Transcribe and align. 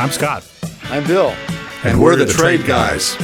I'm 0.00 0.10
Scott. 0.10 0.50
I'm 0.84 1.06
Bill. 1.06 1.28
And, 1.28 1.88
and 1.88 2.00
we're, 2.00 2.12
we're, 2.12 2.16
the, 2.16 2.24
the 2.24 2.32
Trade, 2.32 2.60
trade 2.60 2.66
guys. 2.66 3.16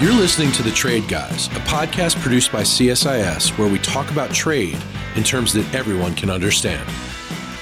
You're 0.00 0.12
listening 0.12 0.52
to 0.52 0.62
The 0.62 0.70
Trade 0.70 1.08
Guys, 1.08 1.48
a 1.48 1.60
podcast 1.66 2.22
produced 2.22 2.52
by 2.52 2.62
CSIS 2.62 3.58
where 3.58 3.68
we 3.68 3.80
talk 3.80 4.08
about 4.12 4.30
trade 4.30 4.78
in 5.16 5.24
terms 5.24 5.52
that 5.54 5.74
everyone 5.74 6.14
can 6.14 6.30
understand. 6.30 6.88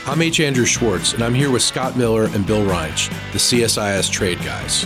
I'm 0.05 0.21
H. 0.21 0.41
Andrew 0.41 0.67
Schwartz, 0.67 1.15
and 1.15 1.23
I'm 1.23 1.33
here 1.33 1.51
with 1.51 1.63
Scott 1.63 1.97
Miller 1.97 2.25
and 2.25 2.47
Bill 2.47 2.67
Reinsch, 2.67 3.09
the 3.33 3.39
CSIS 3.39 4.11
Trade 4.11 4.41
Guys. 4.41 4.85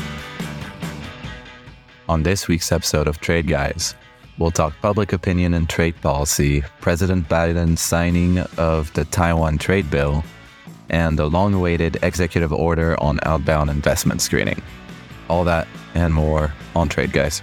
On 2.09 2.23
this 2.23 2.47
week's 2.47 2.71
episode 2.71 3.09
of 3.09 3.19
Trade 3.19 3.49
Guys, 3.49 3.97
we'll 4.39 4.53
talk 4.53 4.73
public 4.81 5.13
opinion 5.13 5.55
and 5.55 5.69
trade 5.69 6.01
policy, 6.01 6.63
President 6.81 7.29
Biden's 7.29 7.81
signing 7.81 8.39
of 8.57 8.93
the 8.93 9.05
Taiwan 9.07 9.59
trade 9.59 9.91
bill, 9.91 10.23
and 10.91 11.19
the 11.19 11.29
long 11.29 11.55
awaited 11.55 11.99
executive 12.03 12.53
order 12.53 13.01
on 13.03 13.19
outbound 13.25 13.71
investment 13.71 14.21
screening. 14.21 14.63
All 15.29 15.45
that 15.45 15.67
and 15.95 16.13
more 16.13 16.53
on 16.75 16.89
Trade 16.89 17.13
Guys. 17.13 17.43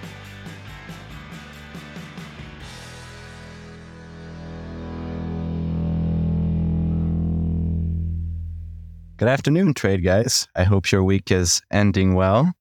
Good 9.17 9.29
afternoon, 9.29 9.75
Trade 9.75 10.03
Guys. 10.03 10.47
I 10.55 10.63
hope 10.63 10.91
your 10.91 11.03
week 11.03 11.31
is 11.31 11.61
ending 11.69 12.15
well. 12.15 12.53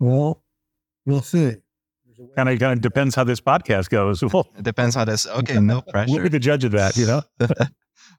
Well, 0.00 0.42
we'll 1.06 1.22
see. 1.22 1.54
Kind 2.36 2.48
of, 2.48 2.58
kind 2.58 2.72
of 2.72 2.80
depends 2.80 3.14
how 3.14 3.22
this 3.22 3.40
podcast 3.40 3.90
goes. 3.90 4.22
Well, 4.24 4.48
it 4.58 4.64
depends 4.64 4.96
how 4.96 5.04
this. 5.04 5.26
Okay, 5.28 5.60
no 5.60 5.82
pressure. 5.82 6.12
We'll 6.12 6.24
be 6.24 6.28
the 6.28 6.40
judge 6.40 6.64
of 6.64 6.72
that, 6.72 6.96
you 6.96 7.06
know. 7.06 7.22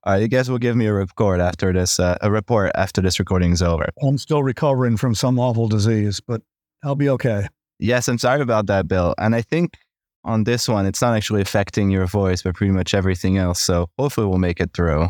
All 0.04 0.14
right, 0.14 0.22
you 0.22 0.28
guys 0.28 0.50
will 0.50 0.58
give 0.58 0.76
me 0.76 0.88
a 0.88 0.94
report 0.94 1.40
after 1.40 1.72
this. 1.72 2.00
Uh, 2.00 2.18
a 2.22 2.32
report 2.32 2.72
after 2.74 3.02
this 3.02 3.20
recording 3.20 3.52
is 3.52 3.62
over. 3.62 3.88
I'm 4.02 4.18
still 4.18 4.42
recovering 4.42 4.98
from 4.98 5.14
some 5.14 5.38
awful 5.38 5.68
disease, 5.68 6.20
but 6.20 6.42
I'll 6.84 6.96
be 6.96 7.10
okay. 7.10 7.48
Yes, 7.78 8.08
I'm 8.08 8.18
sorry 8.18 8.42
about 8.42 8.66
that, 8.66 8.88
Bill. 8.88 9.14
And 9.20 9.36
I 9.36 9.44
think 9.44 9.78
on 10.24 10.44
this 10.44 10.68
one, 10.68 10.88
it's 10.88 11.04
not 11.04 11.16
actually 11.16 11.42
affecting 11.42 11.92
your 11.92 12.08
voice, 12.08 12.42
but 12.42 12.56
pretty 12.56 12.74
much 12.74 12.96
everything 12.96 13.38
else. 13.38 13.60
So 13.60 13.90
hopefully, 14.00 14.26
we'll 14.26 14.40
make 14.40 14.60
it 14.60 14.72
through. 14.74 15.10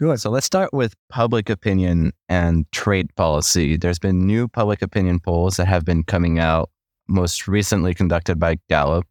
Good. 0.00 0.20
So 0.20 0.30
let's 0.30 0.46
start 0.46 0.72
with 0.72 0.94
public 1.08 1.48
opinion 1.48 2.12
and 2.28 2.70
trade 2.72 3.14
policy. 3.14 3.76
There's 3.76 4.00
been 4.00 4.26
new 4.26 4.48
public 4.48 4.82
opinion 4.82 5.20
polls 5.20 5.58
that 5.58 5.68
have 5.68 5.84
been 5.84 6.02
coming 6.02 6.40
out, 6.40 6.70
most 7.06 7.46
recently 7.46 7.94
conducted 7.94 8.40
by 8.40 8.56
Gallup 8.68 9.06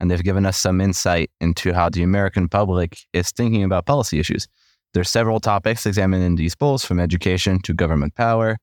and 0.00 0.10
they've 0.10 0.22
given 0.22 0.46
us 0.46 0.56
some 0.56 0.80
insight 0.80 1.30
into 1.40 1.72
how 1.72 1.88
the 1.88 2.02
American 2.02 2.48
public 2.48 2.98
is 3.12 3.30
thinking 3.30 3.64
about 3.64 3.86
policy 3.86 4.18
issues. 4.18 4.46
There's 4.94 5.10
several 5.10 5.40
topics 5.40 5.86
examined 5.86 6.24
in 6.24 6.36
these 6.36 6.54
polls, 6.54 6.84
from 6.84 6.98
education 7.00 7.60
to 7.62 7.74
government 7.74 8.14
power. 8.14 8.56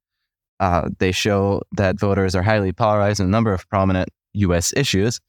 Uh, 0.59 0.89
they 0.99 1.11
show 1.11 1.61
that 1.73 1.99
voters 1.99 2.35
are 2.35 2.41
highly 2.41 2.71
polarized 2.71 3.19
in 3.19 3.25
a 3.27 3.29
number 3.29 3.53
of 3.53 3.67
prominent 3.69 4.09
U.S. 4.33 4.73
issues. 4.75 5.19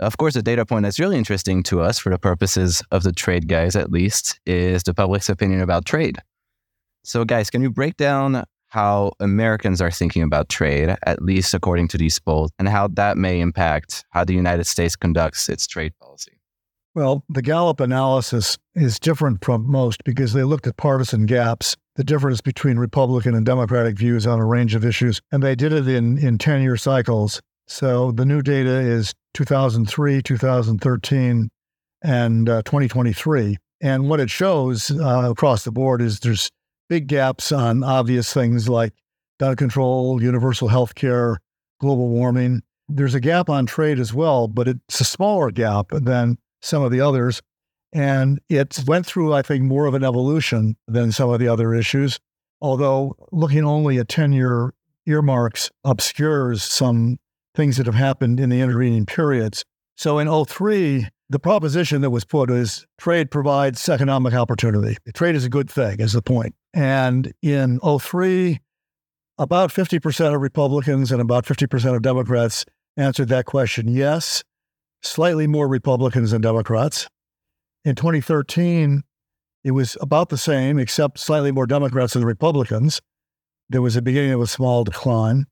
Of 0.00 0.16
course, 0.18 0.36
a 0.36 0.42
data 0.42 0.66
point 0.66 0.82
that's 0.82 0.98
really 0.98 1.16
interesting 1.16 1.62
to 1.64 1.80
us, 1.80 1.98
for 1.98 2.10
the 2.10 2.18
purposes 2.18 2.82
of 2.90 3.02
the 3.02 3.12
trade 3.12 3.48
guys 3.48 3.76
at 3.76 3.90
least, 3.90 4.40
is 4.46 4.82
the 4.82 4.94
public's 4.94 5.28
opinion 5.28 5.60
about 5.60 5.86
trade. 5.86 6.18
So, 7.04 7.24
guys, 7.24 7.50
can 7.50 7.62
you 7.62 7.70
break 7.70 7.96
down 7.96 8.44
how 8.76 9.10
Americans 9.20 9.80
are 9.80 9.90
thinking 9.90 10.22
about 10.22 10.50
trade, 10.50 10.94
at 11.06 11.22
least 11.22 11.54
according 11.54 11.88
to 11.88 11.96
these 11.96 12.18
polls, 12.18 12.50
and 12.58 12.68
how 12.68 12.86
that 12.88 13.16
may 13.16 13.40
impact 13.40 14.04
how 14.10 14.22
the 14.22 14.34
United 14.34 14.64
States 14.64 14.94
conducts 14.94 15.48
its 15.48 15.66
trade 15.66 15.94
policy. 15.98 16.32
Well, 16.94 17.24
the 17.30 17.40
Gallup 17.40 17.80
analysis 17.80 18.58
is 18.74 18.98
different 18.98 19.42
from 19.42 19.66
most 19.66 20.04
because 20.04 20.34
they 20.34 20.42
looked 20.42 20.66
at 20.66 20.76
partisan 20.76 21.24
gaps, 21.24 21.74
the 21.94 22.04
difference 22.04 22.42
between 22.42 22.78
Republican 22.78 23.34
and 23.34 23.46
Democratic 23.46 23.96
views 23.96 24.26
on 24.26 24.40
a 24.40 24.44
range 24.44 24.74
of 24.74 24.84
issues, 24.84 25.22
and 25.32 25.42
they 25.42 25.54
did 25.54 25.72
it 25.72 25.88
in, 25.88 26.18
in 26.18 26.36
10 26.36 26.60
year 26.60 26.76
cycles. 26.76 27.40
So 27.66 28.12
the 28.12 28.26
new 28.26 28.42
data 28.42 28.78
is 28.78 29.14
2003, 29.32 30.20
2013, 30.20 31.48
and 32.02 32.48
uh, 32.50 32.60
2023. 32.66 33.56
And 33.80 34.10
what 34.10 34.20
it 34.20 34.28
shows 34.28 34.90
uh, 34.90 35.30
across 35.30 35.64
the 35.64 35.72
board 35.72 36.02
is 36.02 36.20
there's 36.20 36.50
big 36.88 37.06
gaps 37.06 37.52
on 37.52 37.82
obvious 37.82 38.32
things 38.32 38.68
like 38.68 38.92
gun 39.38 39.56
control, 39.56 40.22
universal 40.22 40.68
health 40.68 40.94
care, 40.94 41.38
global 41.80 42.08
warming. 42.08 42.62
There's 42.88 43.14
a 43.14 43.20
gap 43.20 43.48
on 43.48 43.66
trade 43.66 43.98
as 43.98 44.14
well, 44.14 44.48
but 44.48 44.68
it's 44.68 45.00
a 45.00 45.04
smaller 45.04 45.50
gap 45.50 45.88
than 45.90 46.38
some 46.62 46.82
of 46.82 46.90
the 46.90 47.00
others. 47.00 47.42
And 47.92 48.40
it 48.48 48.78
went 48.86 49.06
through, 49.06 49.32
I 49.32 49.42
think, 49.42 49.64
more 49.64 49.86
of 49.86 49.94
an 49.94 50.04
evolution 50.04 50.76
than 50.86 51.12
some 51.12 51.30
of 51.30 51.40
the 51.40 51.48
other 51.48 51.74
issues. 51.74 52.18
Although 52.60 53.16
looking 53.32 53.64
only 53.64 53.98
at 53.98 54.08
10 54.08 54.32
year 54.32 54.72
earmarks 55.06 55.70
obscures 55.84 56.62
some 56.62 57.18
things 57.54 57.76
that 57.76 57.86
have 57.86 57.94
happened 57.94 58.38
in 58.38 58.50
the 58.50 58.60
intervening 58.60 59.06
periods. 59.06 59.64
So 59.96 60.18
in 60.18 60.44
03, 60.44 61.08
the 61.28 61.38
proposition 61.38 62.02
that 62.02 62.10
was 62.10 62.24
put 62.24 62.50
is 62.50 62.86
trade 62.98 63.30
provides 63.30 63.88
economic 63.88 64.34
opportunity. 64.34 64.96
Trade 65.14 65.34
is 65.34 65.44
a 65.44 65.48
good 65.48 65.70
thing, 65.70 66.00
is 66.00 66.12
the 66.12 66.22
point. 66.22 66.54
And 66.76 67.32
in 67.40 67.80
03, 67.80 68.60
about 69.38 69.70
50% 69.70 70.34
of 70.34 70.42
Republicans 70.42 71.10
and 71.10 71.22
about 71.22 71.46
50% 71.46 71.96
of 71.96 72.02
Democrats 72.02 72.66
answered 72.98 73.28
that 73.28 73.46
question 73.46 73.88
yes, 73.88 74.44
slightly 75.02 75.46
more 75.46 75.68
Republicans 75.68 76.32
than 76.32 76.42
Democrats. 76.42 77.08
In 77.86 77.94
2013, 77.94 79.04
it 79.64 79.70
was 79.70 79.96
about 80.02 80.28
the 80.28 80.36
same, 80.36 80.78
except 80.78 81.18
slightly 81.18 81.50
more 81.50 81.66
Democrats 81.66 82.12
than 82.12 82.26
Republicans. 82.26 83.00
There 83.70 83.80
was 83.80 83.96
a 83.96 84.02
beginning 84.02 84.32
of 84.32 84.42
a 84.42 84.46
small 84.46 84.84
decline. 84.84 85.46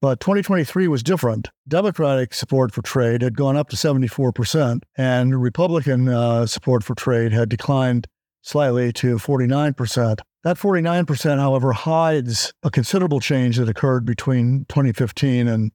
But 0.00 0.20
2023 0.20 0.88
was 0.88 1.02
different. 1.02 1.50
Democratic 1.68 2.32
support 2.32 2.72
for 2.72 2.80
trade 2.80 3.20
had 3.20 3.36
gone 3.36 3.58
up 3.58 3.68
to 3.70 3.76
74%, 3.76 4.82
and 4.96 5.42
Republican 5.42 6.08
uh, 6.08 6.46
support 6.46 6.82
for 6.82 6.94
trade 6.94 7.32
had 7.32 7.50
declined 7.50 8.06
slightly 8.40 8.92
to 8.94 9.16
49%. 9.16 10.20
That 10.46 10.58
49%, 10.58 11.40
however, 11.40 11.72
hides 11.72 12.52
a 12.62 12.70
considerable 12.70 13.18
change 13.18 13.56
that 13.56 13.68
occurred 13.68 14.04
between 14.06 14.64
2015 14.68 15.48
and 15.48 15.72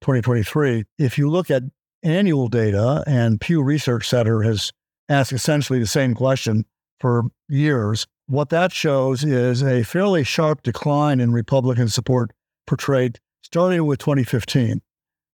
2023. 0.00 0.84
If 0.98 1.18
you 1.18 1.28
look 1.28 1.50
at 1.50 1.64
annual 2.02 2.48
data, 2.48 3.04
and 3.06 3.38
Pew 3.38 3.62
Research 3.62 4.08
Center 4.08 4.40
has 4.40 4.72
asked 5.10 5.34
essentially 5.34 5.78
the 5.78 5.86
same 5.86 6.14
question 6.14 6.64
for 7.00 7.24
years, 7.50 8.06
what 8.26 8.48
that 8.48 8.72
shows 8.72 9.24
is 9.24 9.62
a 9.62 9.82
fairly 9.82 10.24
sharp 10.24 10.62
decline 10.62 11.20
in 11.20 11.34
Republican 11.34 11.90
support 11.90 12.30
for 12.66 12.78
trade 12.78 13.18
starting 13.42 13.84
with 13.84 13.98
2015, 13.98 14.80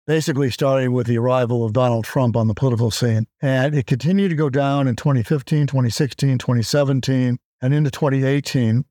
basically 0.07 0.50
starting 0.50 0.94
with 0.94 1.06
the 1.06 1.19
arrival 1.19 1.63
of 1.63 1.73
Donald 1.73 2.06
Trump 2.06 2.35
on 2.35 2.47
the 2.47 2.56
political 2.56 2.89
scene. 2.89 3.27
And 3.39 3.75
it 3.75 3.85
continued 3.85 4.29
to 4.29 4.35
go 4.35 4.50
down 4.50 4.88
in 4.88 4.95
2015, 4.95 5.67
2016, 5.67 6.39
2017, 6.39 7.38
and 7.61 7.73
into 7.73 7.91
2018. 7.91 8.85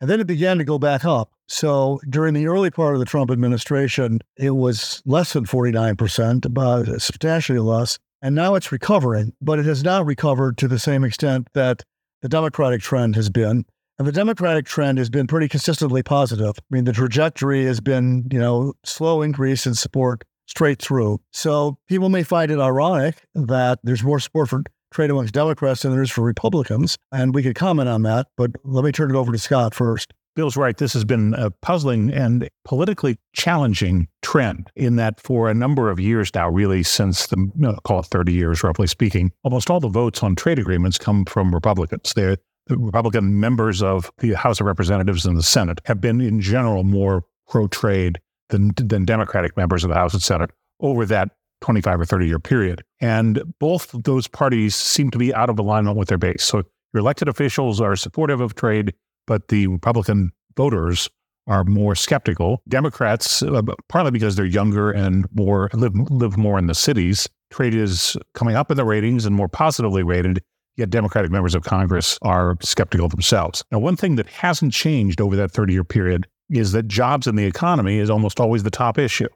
And 0.00 0.08
then 0.10 0.20
it 0.20 0.26
began 0.26 0.58
to 0.58 0.64
go 0.64 0.78
back 0.78 1.04
up. 1.04 1.32
So 1.46 2.00
during 2.08 2.32
the 2.32 2.46
early 2.46 2.70
part 2.70 2.94
of 2.94 3.00
the 3.00 3.06
Trump 3.06 3.30
administration, 3.30 4.20
it 4.36 4.50
was 4.50 5.02
less 5.04 5.32
than 5.32 5.44
49%, 5.44 6.44
about 6.44 6.86
substantially 7.02 7.58
less. 7.58 7.98
And 8.22 8.34
now 8.34 8.54
it's 8.54 8.72
recovering, 8.72 9.32
but 9.40 9.58
it 9.58 9.64
has 9.66 9.82
not 9.82 10.06
recovered 10.06 10.56
to 10.58 10.68
the 10.68 10.78
same 10.78 11.04
extent 11.04 11.48
that 11.54 11.82
the 12.22 12.28
Democratic 12.28 12.80
trend 12.80 13.16
has 13.16 13.30
been. 13.30 13.64
And 13.98 14.06
the 14.06 14.12
Democratic 14.12 14.64
trend 14.64 14.96
has 14.98 15.10
been 15.10 15.26
pretty 15.26 15.48
consistently 15.48 16.02
positive. 16.02 16.54
I 16.58 16.62
mean, 16.74 16.84
the 16.84 16.92
trajectory 16.92 17.66
has 17.66 17.80
been, 17.80 18.26
you 18.32 18.38
know, 18.38 18.72
slow 18.84 19.20
increase 19.20 19.66
in 19.66 19.74
support 19.74 20.24
straight 20.46 20.80
through. 20.80 21.20
So 21.32 21.78
people 21.86 22.08
may 22.08 22.22
find 22.22 22.50
it 22.50 22.58
ironic 22.58 23.22
that 23.34 23.78
there's 23.82 24.02
more 24.02 24.18
support 24.18 24.48
for 24.48 24.62
trade 24.90 25.10
amongst 25.10 25.34
Democrats 25.34 25.82
than 25.82 25.92
there 25.92 26.02
is 26.02 26.10
for 26.10 26.22
Republicans. 26.22 26.96
And 27.12 27.34
we 27.34 27.42
could 27.42 27.54
comment 27.54 27.88
on 27.88 28.02
that, 28.02 28.28
but 28.36 28.50
let 28.64 28.84
me 28.84 28.92
turn 28.92 29.10
it 29.10 29.16
over 29.16 29.32
to 29.32 29.38
Scott 29.38 29.74
first. 29.74 30.12
Bill's 30.36 30.56
right. 30.56 30.76
This 30.76 30.92
has 30.92 31.04
been 31.04 31.34
a 31.34 31.50
puzzling 31.50 32.10
and 32.12 32.48
politically 32.64 33.18
challenging 33.34 34.06
trend 34.22 34.70
in 34.76 34.96
that 34.96 35.20
for 35.20 35.50
a 35.50 35.54
number 35.54 35.90
of 35.90 35.98
years 35.98 36.30
now, 36.34 36.48
really 36.48 36.82
since 36.82 37.26
the, 37.26 37.36
you 37.36 37.52
know, 37.56 37.76
call 37.84 38.00
it 38.00 38.06
30 38.06 38.32
years, 38.32 38.62
roughly 38.62 38.86
speaking, 38.86 39.32
almost 39.42 39.70
all 39.70 39.80
the 39.80 39.88
votes 39.88 40.22
on 40.22 40.36
trade 40.36 40.58
agreements 40.58 40.98
come 40.98 41.24
from 41.24 41.52
Republicans. 41.52 42.12
They're 42.14 42.36
the 42.66 42.78
Republican 42.78 43.40
members 43.40 43.82
of 43.82 44.12
the 44.18 44.34
House 44.34 44.60
of 44.60 44.66
Representatives 44.66 45.26
and 45.26 45.36
the 45.36 45.42
Senate 45.42 45.80
have 45.86 46.00
been, 46.00 46.20
in 46.20 46.40
general, 46.40 46.84
more 46.84 47.24
pro 47.48 47.66
trade 47.66 48.20
than, 48.50 48.72
than 48.76 49.04
Democratic 49.04 49.56
members 49.56 49.82
of 49.82 49.88
the 49.88 49.96
House 49.96 50.14
and 50.14 50.22
Senate 50.22 50.50
over 50.78 51.04
that 51.06 51.30
25 51.60 52.00
or 52.00 52.04
30 52.04 52.26
year 52.26 52.38
period. 52.38 52.82
And 53.00 53.42
both 53.58 53.94
those 54.04 54.26
parties 54.26 54.74
seem 54.74 55.10
to 55.10 55.18
be 55.18 55.34
out 55.34 55.50
of 55.50 55.58
alignment 55.58 55.96
with 55.96 56.08
their 56.08 56.18
base. 56.18 56.44
So 56.44 56.62
your 56.92 57.00
elected 57.00 57.28
officials 57.28 57.80
are 57.80 57.96
supportive 57.96 58.40
of 58.40 58.54
trade, 58.54 58.94
but 59.26 59.48
the 59.48 59.66
Republican 59.68 60.32
voters 60.56 61.08
are 61.46 61.64
more 61.64 61.94
skeptical. 61.94 62.62
Democrats, 62.68 63.42
uh, 63.42 63.62
partly 63.88 64.10
because 64.10 64.36
they're 64.36 64.44
younger 64.44 64.90
and 64.90 65.26
more 65.34 65.70
live 65.72 65.94
live 66.10 66.36
more 66.36 66.58
in 66.58 66.66
the 66.66 66.74
cities, 66.74 67.28
trade 67.50 67.74
is 67.74 68.16
coming 68.34 68.54
up 68.54 68.70
in 68.70 68.76
the 68.76 68.84
ratings 68.84 69.26
and 69.26 69.34
more 69.34 69.48
positively 69.48 70.02
rated 70.02 70.42
yet 70.76 70.90
Democratic 70.90 71.30
members 71.30 71.54
of 71.54 71.62
Congress 71.62 72.18
are 72.22 72.56
skeptical 72.62 73.08
themselves. 73.08 73.64
Now, 73.70 73.78
one 73.78 73.96
thing 73.96 74.16
that 74.16 74.26
hasn't 74.26 74.72
changed 74.72 75.20
over 75.20 75.36
that 75.36 75.52
30 75.52 75.72
year 75.72 75.84
period 75.84 76.26
is 76.48 76.72
that 76.72 76.88
jobs 76.88 77.26
in 77.26 77.36
the 77.36 77.44
economy 77.44 77.98
is 77.98 78.10
almost 78.10 78.40
always 78.40 78.64
the 78.64 78.70
top 78.70 78.98
issue. 78.98 79.28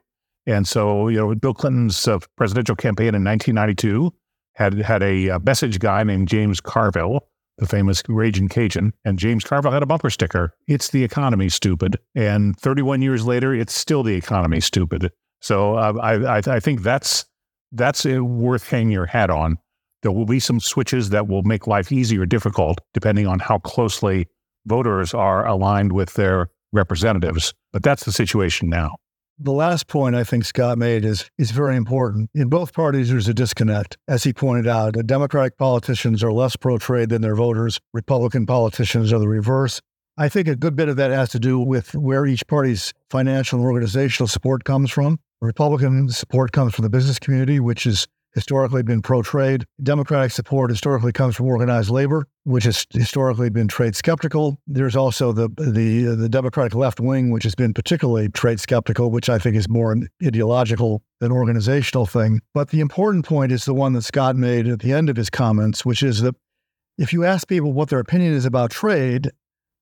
And 0.47 0.67
so, 0.67 1.07
you 1.07 1.17
know, 1.17 1.33
Bill 1.35 1.53
Clinton's 1.53 2.07
uh, 2.07 2.19
presidential 2.37 2.75
campaign 2.75 3.15
in 3.15 3.23
1992 3.23 4.13
had 4.53 4.73
had 4.79 5.03
a 5.03 5.31
uh, 5.31 5.39
message 5.39 5.79
guy 5.79 6.03
named 6.03 6.27
James 6.27 6.61
Carville, 6.61 7.27
the 7.57 7.67
famous 7.67 8.03
Raging 8.07 8.47
Cajun, 8.47 8.93
and 9.03 9.19
James 9.19 9.43
Carville 9.43 9.71
had 9.71 9.83
a 9.83 9.85
bumper 9.85 10.09
sticker. 10.09 10.53
It's 10.67 10.89
the 10.89 11.03
economy, 11.03 11.49
stupid. 11.49 11.97
And 12.15 12.57
31 12.59 13.01
years 13.01 13.25
later, 13.25 13.53
it's 13.53 13.73
still 13.73 14.03
the 14.03 14.15
economy, 14.15 14.59
stupid. 14.59 15.11
So 15.41 15.75
uh, 15.75 15.93
I, 16.01 16.37
I, 16.37 16.41
I 16.47 16.59
think 16.59 16.81
that's 16.81 17.25
that's 17.71 18.05
uh, 18.05 18.23
worth 18.23 18.69
hanging 18.69 18.91
your 18.91 19.05
hat 19.05 19.29
on. 19.29 19.57
There 20.01 20.11
will 20.11 20.25
be 20.25 20.39
some 20.39 20.59
switches 20.59 21.09
that 21.09 21.27
will 21.27 21.43
make 21.43 21.67
life 21.67 21.91
easy 21.91 22.17
or 22.17 22.25
difficult 22.25 22.79
depending 22.93 23.27
on 23.27 23.39
how 23.39 23.57
closely 23.59 24.27
voters 24.65 25.13
are 25.13 25.45
aligned 25.45 25.91
with 25.91 26.13
their 26.13 26.49
representatives. 26.71 27.53
But 27.73 27.83
that's 27.83 28.05
the 28.05 28.11
situation 28.11 28.69
now. 28.69 28.95
The 29.37 29.51
last 29.51 29.87
point 29.87 30.15
I 30.15 30.23
think 30.23 30.45
Scott 30.45 30.77
made 30.77 31.03
is 31.03 31.29
is 31.37 31.51
very 31.51 31.75
important. 31.75 32.29
In 32.33 32.47
both 32.47 32.73
parties, 32.73 33.09
there's 33.09 33.27
a 33.27 33.33
disconnect. 33.33 33.97
As 34.07 34.23
he 34.23 34.31
pointed 34.31 34.65
out, 34.65 34.93
the 34.93 35.03
Democratic 35.03 35.57
politicians 35.57 36.23
are 36.23 36.31
less 36.31 36.55
pro 36.55 36.77
trade 36.77 37.09
than 37.09 37.21
their 37.21 37.35
voters. 37.35 37.81
Republican 37.93 38.45
politicians 38.45 39.11
are 39.11 39.19
the 39.19 39.27
reverse. 39.27 39.81
I 40.17 40.29
think 40.29 40.47
a 40.47 40.55
good 40.55 40.77
bit 40.77 40.87
of 40.87 40.95
that 40.95 41.11
has 41.11 41.31
to 41.31 41.39
do 41.39 41.59
with 41.59 41.93
where 41.93 42.25
each 42.25 42.47
party's 42.47 42.93
financial 43.09 43.59
and 43.59 43.67
organizational 43.67 44.29
support 44.29 44.63
comes 44.63 44.89
from. 44.89 45.19
Republican 45.41 46.07
support 46.07 46.53
comes 46.53 46.73
from 46.73 46.83
the 46.83 46.89
business 46.89 47.19
community, 47.19 47.59
which 47.59 47.85
is 47.85 48.07
historically 48.35 48.83
been 48.83 49.01
pro 49.01 49.21
trade. 49.23 49.65
Democratic 49.81 50.31
support 50.31 50.69
historically 50.69 51.11
comes 51.11 51.35
from 51.35 51.47
organized 51.47 51.89
labor, 51.89 52.27
which 52.43 52.65
has 52.65 52.85
historically 52.91 53.49
been 53.49 53.67
trade 53.67 53.95
skeptical. 53.95 54.59
There's 54.67 54.95
also 54.95 55.31
the 55.31 55.49
the 55.57 56.15
the 56.15 56.29
Democratic 56.29 56.75
left 56.75 56.99
wing, 56.99 57.31
which 57.31 57.43
has 57.43 57.55
been 57.55 57.73
particularly 57.73 58.29
trade 58.29 58.59
skeptical, 58.59 59.09
which 59.09 59.29
I 59.29 59.39
think 59.39 59.55
is 59.55 59.67
more 59.67 59.91
an 59.91 60.07
ideological 60.23 61.01
than 61.19 61.31
organizational 61.31 62.05
thing. 62.05 62.41
But 62.53 62.69
the 62.69 62.81
important 62.81 63.25
point 63.25 63.51
is 63.51 63.65
the 63.65 63.73
one 63.73 63.93
that 63.93 64.03
Scott 64.03 64.35
made 64.35 64.67
at 64.67 64.79
the 64.79 64.93
end 64.93 65.09
of 65.09 65.15
his 65.15 65.29
comments, 65.29 65.85
which 65.85 66.03
is 66.03 66.21
that 66.21 66.35
if 66.97 67.13
you 67.13 67.23
ask 67.23 67.47
people 67.47 67.73
what 67.73 67.89
their 67.89 67.99
opinion 67.99 68.33
is 68.33 68.45
about 68.45 68.71
trade, 68.71 69.31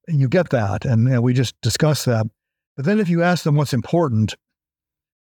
you 0.08 0.28
get 0.28 0.50
that, 0.50 0.86
and, 0.86 1.08
and 1.08 1.24
we 1.24 1.34
just 1.34 1.60
discussed 1.62 2.06
that. 2.06 2.28
But 2.76 2.86
then 2.86 3.00
if 3.00 3.10
you 3.10 3.22
ask 3.22 3.44
them 3.44 3.56
what's 3.56 3.74
important, 3.74 4.36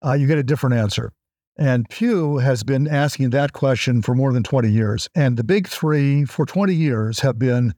uh, 0.05 0.13
you 0.13 0.27
get 0.27 0.37
a 0.37 0.43
different 0.43 0.75
answer. 0.75 1.13
And 1.57 1.87
Pew 1.89 2.37
has 2.37 2.63
been 2.63 2.87
asking 2.87 3.29
that 3.31 3.53
question 3.53 4.01
for 4.01 4.15
more 4.15 4.33
than 4.33 4.43
20 4.43 4.69
years. 4.69 5.07
And 5.13 5.37
the 5.37 5.43
big 5.43 5.67
three 5.67 6.25
for 6.25 6.45
20 6.45 6.73
years 6.73 7.19
have 7.19 7.37
been 7.37 7.73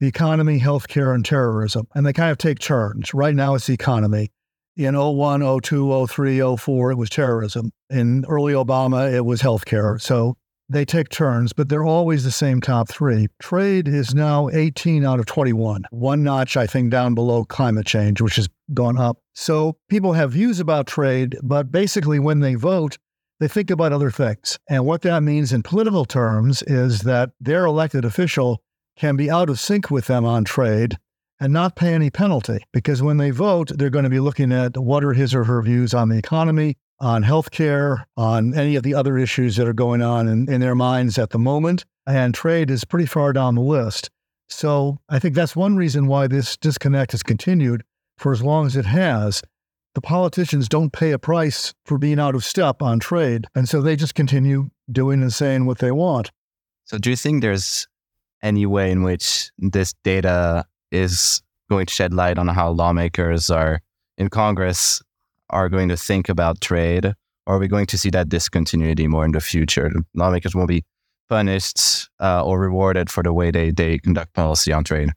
the 0.00 0.08
economy, 0.08 0.58
healthcare, 0.58 1.14
and 1.14 1.24
terrorism. 1.24 1.86
And 1.94 2.04
they 2.04 2.12
kind 2.12 2.30
of 2.30 2.38
take 2.38 2.58
turns. 2.58 3.14
Right 3.14 3.34
now, 3.34 3.54
it's 3.54 3.66
the 3.66 3.74
economy. 3.74 4.30
In 4.76 4.96
01, 4.96 5.60
02, 5.62 6.06
03, 6.06 6.56
04, 6.56 6.92
it 6.92 6.94
was 6.96 7.10
terrorism. 7.10 7.70
In 7.90 8.24
early 8.26 8.54
Obama, 8.54 9.12
it 9.12 9.24
was 9.24 9.42
healthcare. 9.42 10.00
So 10.00 10.36
they 10.70 10.84
take 10.84 11.08
turns, 11.08 11.52
but 11.52 11.68
they're 11.68 11.84
always 11.84 12.24
the 12.24 12.30
same 12.30 12.60
top 12.60 12.88
three. 12.88 13.26
Trade 13.40 13.88
is 13.88 14.14
now 14.14 14.48
18 14.48 15.04
out 15.04 15.18
of 15.18 15.26
21, 15.26 15.84
one 15.90 16.22
notch, 16.22 16.56
I 16.56 16.66
think, 16.66 16.90
down 16.90 17.14
below 17.14 17.44
climate 17.44 17.86
change, 17.86 18.20
which 18.20 18.36
has 18.36 18.48
gone 18.72 18.96
up. 18.96 19.18
So 19.34 19.76
people 19.88 20.12
have 20.12 20.32
views 20.32 20.60
about 20.60 20.86
trade, 20.86 21.36
but 21.42 21.72
basically, 21.72 22.20
when 22.20 22.40
they 22.40 22.54
vote, 22.54 22.98
they 23.40 23.48
think 23.48 23.70
about 23.70 23.92
other 23.92 24.10
things. 24.10 24.58
And 24.68 24.86
what 24.86 25.02
that 25.02 25.22
means 25.22 25.52
in 25.52 25.62
political 25.62 26.04
terms 26.04 26.62
is 26.62 27.00
that 27.00 27.30
their 27.40 27.64
elected 27.64 28.04
official 28.04 28.62
can 28.96 29.16
be 29.16 29.30
out 29.30 29.48
of 29.48 29.58
sync 29.58 29.90
with 29.90 30.06
them 30.06 30.24
on 30.24 30.44
trade 30.44 30.98
and 31.40 31.52
not 31.52 31.74
pay 31.74 31.94
any 31.94 32.10
penalty 32.10 32.58
because 32.70 33.02
when 33.02 33.16
they 33.16 33.30
vote, 33.30 33.72
they're 33.74 33.88
going 33.88 34.04
to 34.04 34.10
be 34.10 34.20
looking 34.20 34.52
at 34.52 34.76
what 34.76 35.02
are 35.02 35.14
his 35.14 35.34
or 35.34 35.44
her 35.44 35.62
views 35.62 35.94
on 35.94 36.10
the 36.10 36.18
economy, 36.18 36.76
on 37.00 37.24
healthcare, 37.24 38.04
on 38.16 38.54
any 38.54 38.76
of 38.76 38.82
the 38.82 38.94
other 38.94 39.16
issues 39.16 39.56
that 39.56 39.66
are 39.66 39.72
going 39.72 40.02
on 40.02 40.28
in, 40.28 40.52
in 40.52 40.60
their 40.60 40.74
minds 40.74 41.18
at 41.18 41.30
the 41.30 41.38
moment. 41.38 41.86
And 42.06 42.34
trade 42.34 42.70
is 42.70 42.84
pretty 42.84 43.06
far 43.06 43.32
down 43.32 43.54
the 43.54 43.62
list. 43.62 44.10
So 44.50 44.98
I 45.08 45.18
think 45.18 45.34
that's 45.34 45.56
one 45.56 45.76
reason 45.76 46.06
why 46.06 46.26
this 46.26 46.58
disconnect 46.58 47.12
has 47.12 47.22
continued 47.22 47.84
for 48.18 48.32
as 48.32 48.42
long 48.42 48.66
as 48.66 48.76
it 48.76 48.84
has 48.84 49.42
the 49.94 50.00
politicians 50.00 50.68
don't 50.68 50.92
pay 50.92 51.10
a 51.10 51.18
price 51.18 51.74
for 51.84 51.98
being 51.98 52.20
out 52.20 52.34
of 52.34 52.44
step 52.44 52.82
on 52.82 53.00
trade. 53.00 53.46
And 53.54 53.68
so 53.68 53.80
they 53.80 53.96
just 53.96 54.14
continue 54.14 54.70
doing 54.90 55.22
and 55.22 55.32
saying 55.32 55.66
what 55.66 55.78
they 55.78 55.90
want. 55.90 56.30
So, 56.84 56.98
do 56.98 57.10
you 57.10 57.16
think 57.16 57.42
there's 57.42 57.86
any 58.42 58.66
way 58.66 58.90
in 58.90 59.02
which 59.02 59.50
this 59.58 59.94
data 60.02 60.64
is 60.90 61.42
going 61.68 61.86
to 61.86 61.94
shed 61.94 62.12
light 62.12 62.38
on 62.38 62.48
how 62.48 62.70
lawmakers 62.70 63.50
are 63.50 63.80
in 64.18 64.28
Congress 64.28 65.02
are 65.50 65.68
going 65.68 65.88
to 65.88 65.96
think 65.96 66.28
about 66.28 66.60
trade? 66.60 67.14
Or 67.46 67.56
are 67.56 67.58
we 67.58 67.68
going 67.68 67.86
to 67.86 67.98
see 67.98 68.10
that 68.10 68.28
discontinuity 68.28 69.08
more 69.08 69.24
in 69.24 69.32
the 69.32 69.40
future? 69.40 69.90
Lawmakers 70.14 70.54
won't 70.54 70.68
be 70.68 70.84
punished 71.28 72.08
uh, 72.20 72.44
or 72.44 72.60
rewarded 72.60 73.10
for 73.10 73.22
the 73.22 73.32
way 73.32 73.50
they, 73.50 73.70
they 73.70 73.98
conduct 73.98 74.34
policy 74.34 74.72
on 74.72 74.84
trade. 74.84 75.10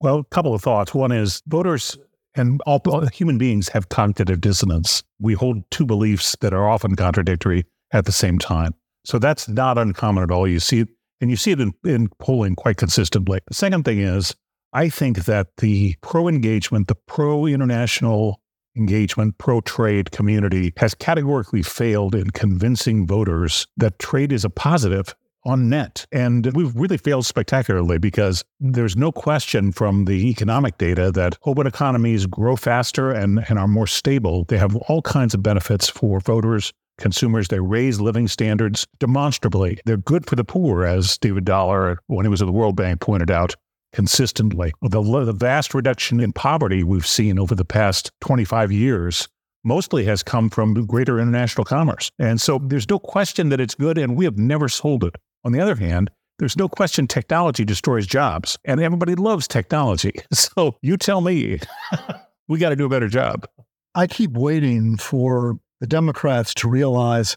Well, 0.00 0.18
a 0.18 0.24
couple 0.24 0.54
of 0.54 0.62
thoughts. 0.62 0.94
One 0.94 1.12
is 1.12 1.42
voters 1.46 1.96
and 2.36 2.60
all, 2.66 2.80
all, 2.86 3.06
human 3.06 3.38
beings 3.38 3.68
have 3.68 3.88
cognitive 3.88 4.40
dissonance. 4.40 5.02
We 5.20 5.34
hold 5.34 5.68
two 5.70 5.86
beliefs 5.86 6.36
that 6.40 6.52
are 6.52 6.68
often 6.68 6.96
contradictory 6.96 7.64
at 7.92 8.04
the 8.06 8.12
same 8.12 8.38
time. 8.38 8.74
So 9.04 9.18
that's 9.18 9.48
not 9.48 9.78
uncommon 9.78 10.24
at 10.24 10.30
all. 10.30 10.48
You 10.48 10.60
see, 10.60 10.80
it, 10.80 10.88
and 11.20 11.30
you 11.30 11.36
see 11.36 11.52
it 11.52 11.60
in, 11.60 11.72
in 11.84 12.08
polling 12.18 12.56
quite 12.56 12.76
consistently. 12.76 13.40
The 13.46 13.54
second 13.54 13.84
thing 13.84 14.00
is, 14.00 14.34
I 14.72 14.88
think 14.88 15.26
that 15.26 15.56
the 15.58 15.94
pro 16.00 16.26
engagement, 16.26 16.88
the 16.88 16.96
pro 16.96 17.46
international 17.46 18.40
engagement, 18.76 19.38
pro 19.38 19.60
trade 19.60 20.10
community 20.10 20.72
has 20.78 20.94
categorically 20.94 21.62
failed 21.62 22.14
in 22.14 22.30
convincing 22.30 23.06
voters 23.06 23.68
that 23.76 23.98
trade 24.00 24.32
is 24.32 24.44
a 24.44 24.50
positive 24.50 25.14
on 25.44 25.68
net. 25.68 26.06
And 26.12 26.50
we've 26.54 26.74
really 26.74 26.96
failed 26.96 27.26
spectacularly 27.26 27.98
because 27.98 28.44
there's 28.60 28.96
no 28.96 29.12
question 29.12 29.72
from 29.72 30.06
the 30.06 30.28
economic 30.30 30.78
data 30.78 31.10
that 31.12 31.38
open 31.44 31.66
economies 31.66 32.26
grow 32.26 32.56
faster 32.56 33.10
and, 33.10 33.44
and 33.48 33.58
are 33.58 33.68
more 33.68 33.86
stable. 33.86 34.44
They 34.44 34.58
have 34.58 34.76
all 34.76 35.02
kinds 35.02 35.34
of 35.34 35.42
benefits 35.42 35.88
for 35.88 36.20
voters, 36.20 36.72
consumers. 36.98 37.48
They 37.48 37.60
raise 37.60 38.00
living 38.00 38.28
standards 38.28 38.86
demonstrably. 38.98 39.78
They're 39.84 39.96
good 39.96 40.26
for 40.26 40.36
the 40.36 40.44
poor, 40.44 40.84
as 40.84 41.18
David 41.18 41.44
Dollar, 41.44 41.98
when 42.06 42.24
he 42.24 42.30
was 42.30 42.42
at 42.42 42.46
the 42.46 42.52
World 42.52 42.76
Bank, 42.76 43.00
pointed 43.00 43.30
out 43.30 43.54
consistently. 43.92 44.72
The, 44.82 45.02
the 45.02 45.32
vast 45.32 45.72
reduction 45.72 46.20
in 46.20 46.32
poverty 46.32 46.82
we've 46.82 47.06
seen 47.06 47.38
over 47.38 47.54
the 47.54 47.64
past 47.64 48.10
25 48.20 48.72
years 48.72 49.28
mostly 49.64 50.04
has 50.04 50.22
come 50.22 50.50
from 50.50 50.86
greater 50.86 51.18
international 51.18 51.64
commerce. 51.64 52.10
And 52.18 52.40
so 52.40 52.58
there's 52.58 52.88
no 52.88 52.98
question 52.98 53.48
that 53.48 53.60
it's 53.60 53.74
good, 53.74 53.96
and 53.98 54.16
we 54.16 54.24
have 54.26 54.38
never 54.38 54.68
sold 54.68 55.04
it. 55.04 55.16
On 55.44 55.52
the 55.52 55.60
other 55.60 55.74
hand, 55.74 56.10
there's 56.38 56.56
no 56.56 56.68
question 56.68 57.06
technology 57.06 57.64
destroys 57.64 58.06
jobs, 58.06 58.58
and 58.64 58.80
everybody 58.80 59.14
loves 59.14 59.46
technology. 59.46 60.12
So 60.32 60.76
you 60.82 60.96
tell 60.96 61.20
me, 61.20 61.58
we 62.48 62.58
got 62.58 62.70
to 62.70 62.76
do 62.76 62.86
a 62.86 62.88
better 62.88 63.08
job. 63.08 63.46
I 63.94 64.06
keep 64.06 64.32
waiting 64.32 64.96
for 64.96 65.58
the 65.80 65.86
Democrats 65.86 66.54
to 66.54 66.68
realize 66.68 67.36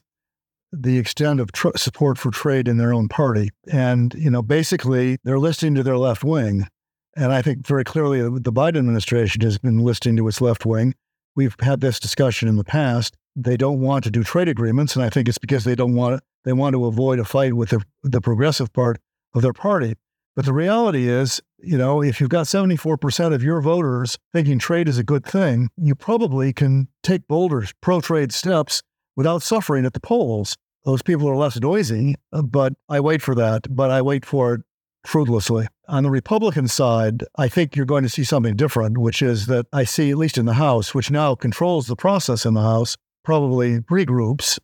the 0.72 0.98
extent 0.98 1.40
of 1.40 1.52
tr- 1.52 1.76
support 1.76 2.18
for 2.18 2.32
trade 2.32 2.68
in 2.68 2.78
their 2.78 2.94
own 2.94 3.08
party. 3.08 3.50
And, 3.72 4.14
you 4.16 4.30
know, 4.30 4.42
basically 4.42 5.18
they're 5.24 5.40
listening 5.40 5.76
to 5.76 5.84
their 5.84 5.98
left 5.98 6.24
wing. 6.24 6.68
And 7.16 7.32
I 7.32 7.42
think 7.42 7.66
very 7.66 7.84
clearly 7.84 8.22
the 8.22 8.54
Biden 8.54 8.78
administration 8.78 9.42
has 9.42 9.58
been 9.58 9.80
listening 9.80 10.18
to 10.18 10.28
its 10.28 10.42
left 10.42 10.66
wing. 10.66 10.94
We've 11.36 11.56
had 11.60 11.82
this 11.82 12.00
discussion 12.00 12.48
in 12.48 12.58
the 12.58 12.64
past. 12.64 13.16
They 13.36 13.58
don't 13.58 13.82
want 13.82 14.04
to 14.04 14.12
do 14.12 14.24
trade 14.24 14.50
agreements. 14.50 14.96
And 14.96 15.04
I 15.04 15.10
think 15.10 15.28
it's 15.28 15.38
because 15.38 15.64
they 15.64 15.76
don't 15.76 15.96
want 15.96 16.22
they 16.48 16.54
want 16.54 16.74
to 16.74 16.86
avoid 16.86 17.20
a 17.20 17.26
fight 17.26 17.54
with 17.54 17.72
the, 17.72 17.84
the 18.04 18.22
progressive 18.22 18.72
part 18.72 18.98
of 19.36 19.42
their 19.42 19.52
party. 19.52 19.96
But 20.34 20.46
the 20.46 20.54
reality 20.54 21.10
is, 21.10 21.42
you 21.58 21.78
know, 21.78 22.02
if 22.02 22.22
you've 22.22 22.30
got 22.30 22.46
74% 22.46 23.34
of 23.34 23.44
your 23.44 23.60
voters 23.60 24.18
thinking 24.32 24.58
trade 24.58 24.88
is 24.88 24.98
a 24.98 25.04
good 25.04 25.26
thing, 25.26 25.68
you 25.76 25.94
probably 25.94 26.54
can 26.54 26.88
take 27.04 27.28
bolder 27.28 27.66
pro 27.82 28.00
trade 28.00 28.32
steps 28.32 28.82
without 29.18 29.42
suffering 29.42 29.86
at 29.86 29.92
the 29.92 30.00
polls. 30.00 30.56
Those 30.86 31.02
people 31.02 31.28
are 31.28 31.36
less 31.36 31.60
noisy, 31.60 32.16
uh, 32.32 32.44
but 32.44 32.76
I 32.88 33.02
wait 33.02 33.22
for 33.22 33.36
that, 33.36 33.64
but 33.70 33.92
I 33.92 34.02
wait 34.02 34.24
for 34.24 34.54
it 34.54 34.62
fruitlessly. 35.06 35.68
On 35.90 36.04
the 36.04 36.10
Republican 36.10 36.70
side, 36.70 37.26
I 37.36 37.50
think 37.50 37.76
you're 37.76 37.86
going 37.86 38.04
to 38.04 38.10
see 38.10 38.24
something 38.24 38.56
different, 38.56 39.00
which 39.00 39.22
is 39.22 39.48
that 39.48 39.66
I 39.74 39.84
see, 39.84 40.12
at 40.12 40.18
least 40.18 40.38
in 40.38 40.46
the 40.46 40.54
House, 40.54 40.96
which 40.96 41.12
now 41.12 41.36
controls 41.36 41.88
the 41.88 41.98
process 41.98 42.46
in 42.46 42.54
the 42.54 42.62
House, 42.62 42.96
probably 43.26 43.80
three 43.82 44.06
groups 44.06 44.60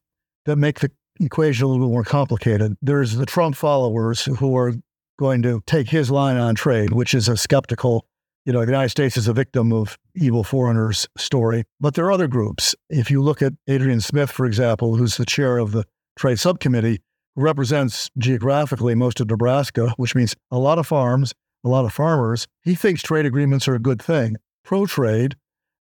that 0.46 0.56
make 0.56 0.80
the 0.80 0.90
equation 1.20 1.65
a 1.65 1.67
little 1.67 1.86
bit 1.86 1.91
more 1.91 2.03
complicated. 2.03 2.75
There's 2.82 3.15
the 3.15 3.25
Trump 3.25 3.55
followers 3.55 4.25
who 4.25 4.55
are 4.58 4.74
going 5.20 5.41
to 5.43 5.62
take 5.65 5.89
his 5.89 6.10
line 6.10 6.38
on 6.38 6.55
trade, 6.55 6.91
which 6.91 7.13
is 7.13 7.27
a 7.27 7.38
skeptical, 7.38 8.05
you 8.46 8.53
know, 8.53 8.62
the 8.62 8.72
United 8.72 8.89
States 8.89 9.15
is 9.17 9.27
a 9.27 9.34
victim 9.34 9.72
of 9.72 9.98
evil 10.15 10.43
foreigners 10.43 11.08
story. 11.17 11.63
But 11.79 11.93
there 11.93 12.05
are 12.05 12.12
other 12.12 12.27
groups. 12.27 12.75
If 12.89 13.12
you 13.12 13.22
look 13.22 13.41
at 13.41 13.53
Adrian 13.67 14.01
Smith, 14.01 14.32
for 14.32 14.46
example, 14.46 14.96
who's 14.96 15.17
the 15.17 15.25
chair 15.25 15.58
of 15.58 15.72
the 15.72 15.86
trade 16.17 16.39
subcommittee, 16.39 17.00
represents 17.36 18.10
geographically 18.17 18.96
most 18.96 19.20
of 19.20 19.29
Nebraska, 19.29 19.93
which 19.98 20.15
means 20.15 20.36
a 20.51 20.60
lot 20.60 20.77
of 20.77 20.88
farms, 20.88 21.34
a 21.63 21.70
lot 21.70 21.86
of 21.86 21.93
farmers. 21.93 22.48
He 22.63 22.75
thinks 22.75 23.01
trade 23.01 23.25
agreements 23.25 23.67
are 23.67 23.75
a 23.75 23.79
good 23.79 24.01
thing, 24.01 24.38
pro 24.63 24.86
trade. 24.86 25.36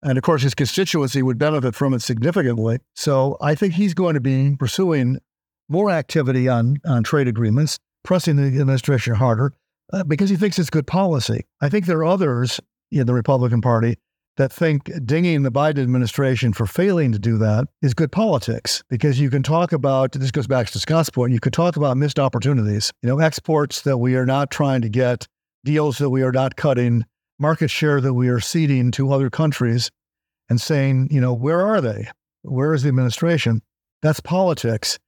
And 0.03 0.17
of 0.17 0.23
course, 0.23 0.43
his 0.43 0.55
constituency 0.55 1.23
would 1.23 1.39
benefit 1.39 1.75
from 1.75 1.93
it 1.95 2.03
significantly. 2.03 2.79
So 2.95 3.37
I 3.41 3.55
think 3.55 3.75
he's 3.75 3.95
going 3.95 4.15
to 4.15 4.21
be 4.21 4.55
pursuing 4.57 5.19
more 5.69 5.91
activity 5.91 6.49
on, 6.49 6.77
on 6.85 7.03
trade 7.03 7.29
agreements, 7.29 7.79
pressing 8.05 8.37
the 8.37 8.45
administration 8.45 9.15
harder 9.15 9.53
uh, 9.93 10.05
because 10.05 10.31
he 10.31 10.37
thinks 10.37 10.59
it's 10.59 10.71
good 10.71 10.87
policy. 10.87 11.45
I 11.61 11.69
think 11.69 11.87
there 11.87 11.99
are 11.99 12.05
others 12.07 12.61
in 12.91 13.07
the 13.07 13.15
Republican 13.15 13.61
Party 13.61 13.97
that 14.37 14.53
think 14.53 14.91
dinging 15.05 15.43
the 15.43 15.51
Biden 15.51 15.83
administration 15.83 16.53
for 16.53 16.65
failing 16.65 17.11
to 17.13 17.19
do 17.19 17.39
that 17.39 17.67
is 17.83 17.93
good 17.93 18.13
politics 18.13 18.85
because 18.89 19.19
you 19.19 19.31
can 19.31 19.43
talk 19.43 19.73
about 19.73 20.13
this 20.13 20.31
goes 20.31 20.47
back 20.47 20.69
to 20.69 20.79
Scott's 20.79 21.11
point. 21.11 21.33
You 21.33 21.41
could 21.41 21.53
talk 21.53 21.77
about 21.77 21.97
missed 21.97 22.21
opportunities, 22.21 22.93
you 23.03 23.09
know, 23.09 23.19
exports 23.19 23.83
that 23.83 23.99
we 23.99 24.15
are 24.15 24.25
not 24.25 24.51
trying 24.51 24.81
to 24.83 24.89
get, 24.89 25.27
deals 25.65 25.99
that 25.99 26.11
we 26.11 26.23
are 26.23 26.31
not 26.31 26.55
cutting, 26.55 27.05
market 27.39 27.71
share 27.71 28.01
that 28.01 28.15
we 28.15 28.29
are 28.29 28.41
ceding 28.41 28.91
to 28.93 29.13
other 29.13 29.31
countries, 29.31 29.91
and 30.49 30.61
saying, 30.61 31.09
you 31.11 31.21
know, 31.21 31.35
where 31.35 31.61
are 31.61 31.81
they? 31.81 32.09
Where 32.43 32.73
is 32.73 32.83
the 32.83 32.89
administration? 32.89 33.61
That's 34.03 34.21
politics. 34.21 34.99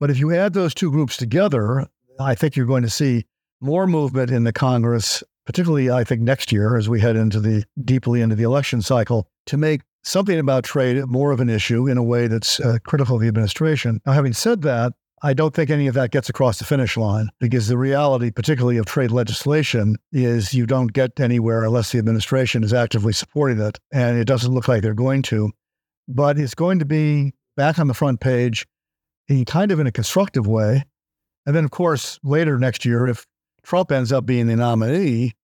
But 0.00 0.10
if 0.10 0.18
you 0.18 0.34
add 0.34 0.54
those 0.54 0.74
two 0.74 0.90
groups 0.90 1.16
together, 1.16 1.86
I 2.18 2.34
think 2.34 2.56
you're 2.56 2.66
going 2.66 2.82
to 2.82 2.90
see 2.90 3.26
more 3.60 3.86
movement 3.86 4.30
in 4.30 4.44
the 4.44 4.52
Congress 4.52 5.22
particularly 5.48 5.90
I 5.90 6.04
think 6.04 6.20
next 6.20 6.52
year 6.52 6.76
as 6.76 6.90
we 6.90 7.00
head 7.00 7.16
into 7.16 7.40
the 7.40 7.64
deeply 7.82 8.20
into 8.20 8.36
the 8.36 8.42
election 8.42 8.82
cycle, 8.82 9.30
to 9.46 9.56
make 9.56 9.80
something 10.04 10.38
about 10.38 10.62
trade 10.62 11.02
more 11.06 11.30
of 11.30 11.40
an 11.40 11.48
issue 11.48 11.88
in 11.88 11.96
a 11.96 12.02
way 12.02 12.26
that's 12.26 12.60
uh, 12.60 12.76
critical 12.84 13.16
of 13.16 13.22
the 13.22 13.28
administration. 13.28 13.98
Now, 14.04 14.12
having 14.12 14.34
said 14.34 14.60
that, 14.62 14.92
I 15.22 15.32
don't 15.32 15.54
think 15.54 15.70
any 15.70 15.86
of 15.88 15.94
that 15.94 16.10
gets 16.10 16.28
across 16.28 16.58
the 16.58 16.64
finish 16.64 16.96
line 16.96 17.30
because 17.40 17.66
the 17.66 17.78
reality, 17.78 18.30
particularly 18.30 18.76
of 18.76 18.86
trade 18.86 19.10
legislation, 19.10 19.96
is 20.12 20.54
you 20.54 20.66
don't 20.66 20.92
get 20.92 21.18
anywhere 21.18 21.64
unless 21.64 21.92
the 21.92 21.98
administration 21.98 22.62
is 22.62 22.72
actively 22.72 23.12
supporting 23.12 23.60
it. 23.60 23.78
And 23.92 24.18
it 24.18 24.26
doesn't 24.26 24.52
look 24.52 24.68
like 24.68 24.82
they're 24.82 24.94
going 24.94 25.22
to. 25.22 25.50
But 26.06 26.38
it's 26.38 26.54
going 26.54 26.78
to 26.78 26.84
be 26.84 27.32
back 27.56 27.78
on 27.78 27.88
the 27.88 27.94
front 27.94 28.20
page 28.20 28.66
in 29.28 29.44
kind 29.44 29.72
of 29.72 29.80
in 29.80 29.86
a 29.86 29.92
constructive 29.92 30.46
way. 30.46 30.84
And 31.46 31.56
then, 31.56 31.64
of 31.64 31.70
course, 31.70 32.20
later 32.22 32.58
next 32.58 32.84
year, 32.84 33.06
if 33.08 33.26
Trump 33.62 33.90
ends 33.90 34.12
up 34.12 34.24
being 34.24 34.46
the 34.46 34.56
nominee, 34.56 35.34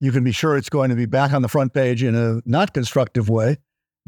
you 0.00 0.10
can 0.10 0.24
be 0.24 0.32
sure 0.32 0.56
it's 0.56 0.70
going 0.70 0.90
to 0.90 0.96
be 0.96 1.06
back 1.06 1.32
on 1.32 1.42
the 1.42 1.48
front 1.48 1.74
page 1.74 2.02
in 2.02 2.14
a 2.14 2.40
not 2.46 2.72
constructive 2.72 3.28
way 3.28 3.58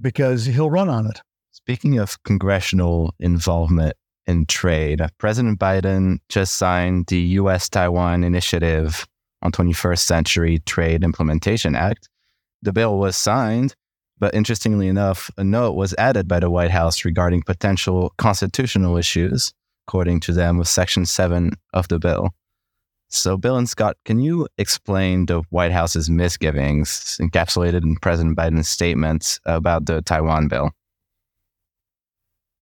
because 0.00 0.46
he'll 0.46 0.70
run 0.70 0.88
on 0.88 1.06
it. 1.06 1.20
Speaking 1.52 1.98
of 1.98 2.20
congressional 2.24 3.14
involvement 3.20 3.94
in 4.26 4.46
trade, 4.46 5.02
President 5.18 5.58
Biden 5.58 6.18
just 6.28 6.54
signed 6.54 7.06
the 7.06 7.18
U.S. 7.18 7.68
Taiwan 7.68 8.24
Initiative 8.24 9.06
on 9.42 9.52
21st 9.52 9.98
Century 9.98 10.58
Trade 10.60 11.04
Implementation 11.04 11.74
Act. 11.74 12.08
The 12.62 12.72
bill 12.72 12.98
was 12.98 13.16
signed, 13.16 13.74
but 14.18 14.34
interestingly 14.34 14.88
enough, 14.88 15.30
a 15.36 15.44
note 15.44 15.72
was 15.72 15.94
added 15.98 16.26
by 16.26 16.40
the 16.40 16.50
White 16.50 16.70
House 16.70 17.04
regarding 17.04 17.42
potential 17.42 18.14
constitutional 18.16 18.96
issues, 18.96 19.52
according 19.86 20.20
to 20.20 20.32
them, 20.32 20.56
with 20.56 20.68
Section 20.68 21.04
7 21.04 21.52
of 21.74 21.88
the 21.88 21.98
bill. 21.98 22.30
So, 23.10 23.36
Bill 23.36 23.56
and 23.56 23.68
Scott, 23.68 23.96
can 24.04 24.18
you 24.18 24.48
explain 24.58 25.26
the 25.26 25.42
White 25.50 25.72
House's 25.72 26.08
misgivings 26.10 27.18
encapsulated 27.20 27.82
in 27.82 27.96
President 27.96 28.36
Biden's 28.36 28.68
statements 28.68 29.38
about 29.44 29.86
the 29.86 30.02
Taiwan 30.02 30.48
bill? 30.48 30.70